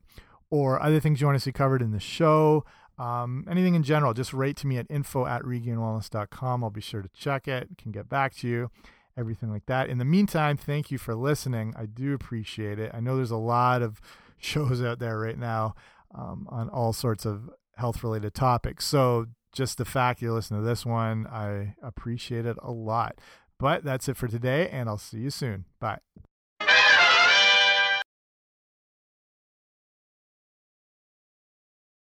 or 0.49 0.81
other 0.81 0.99
things 0.99 1.19
you 1.19 1.27
want 1.27 1.37
to 1.37 1.43
see 1.43 1.51
covered 1.51 1.81
in 1.81 1.91
the 1.91 1.99
show, 1.99 2.65
um, 2.97 3.45
anything 3.49 3.75
in 3.75 3.83
general, 3.83 4.13
just 4.13 4.33
write 4.33 4.57
to 4.57 4.67
me 4.67 4.77
at 4.77 4.87
info 4.89 5.25
at 5.25 5.43
regainedwellness.com. 5.43 6.63
I'll 6.63 6.69
be 6.69 6.81
sure 6.81 7.01
to 7.01 7.09
check 7.09 7.47
it, 7.47 7.69
can 7.77 7.91
get 7.91 8.09
back 8.09 8.35
to 8.37 8.47
you, 8.47 8.71
everything 9.17 9.51
like 9.51 9.65
that. 9.67 9.89
In 9.89 9.97
the 9.97 10.05
meantime, 10.05 10.57
thank 10.57 10.89
you 10.89 10.97
for 10.97 11.13
listening. 11.15 11.73
I 11.77 11.85
do 11.85 12.13
appreciate 12.13 12.79
it. 12.79 12.91
I 12.93 12.99
know 12.99 13.15
there's 13.15 13.31
a 13.31 13.37
lot 13.37 13.81
of 13.81 14.01
shows 14.37 14.81
out 14.81 14.99
there 14.99 15.19
right 15.19 15.37
now 15.37 15.75
um, 16.13 16.47
on 16.49 16.69
all 16.69 16.93
sorts 16.93 17.25
of 17.25 17.49
health 17.75 18.03
related 18.03 18.33
topics. 18.33 18.85
So 18.85 19.27
just 19.53 19.77
the 19.77 19.85
fact 19.85 20.21
you 20.21 20.33
listen 20.33 20.57
to 20.57 20.63
this 20.63 20.85
one, 20.85 21.27
I 21.27 21.75
appreciate 21.83 22.45
it 22.45 22.57
a 22.61 22.71
lot. 22.71 23.19
But 23.59 23.83
that's 23.83 24.07
it 24.07 24.17
for 24.17 24.27
today, 24.27 24.69
and 24.69 24.87
I'll 24.87 24.99
see 24.99 25.17
you 25.17 25.31
soon. 25.31 25.65
Bye. 25.79 25.99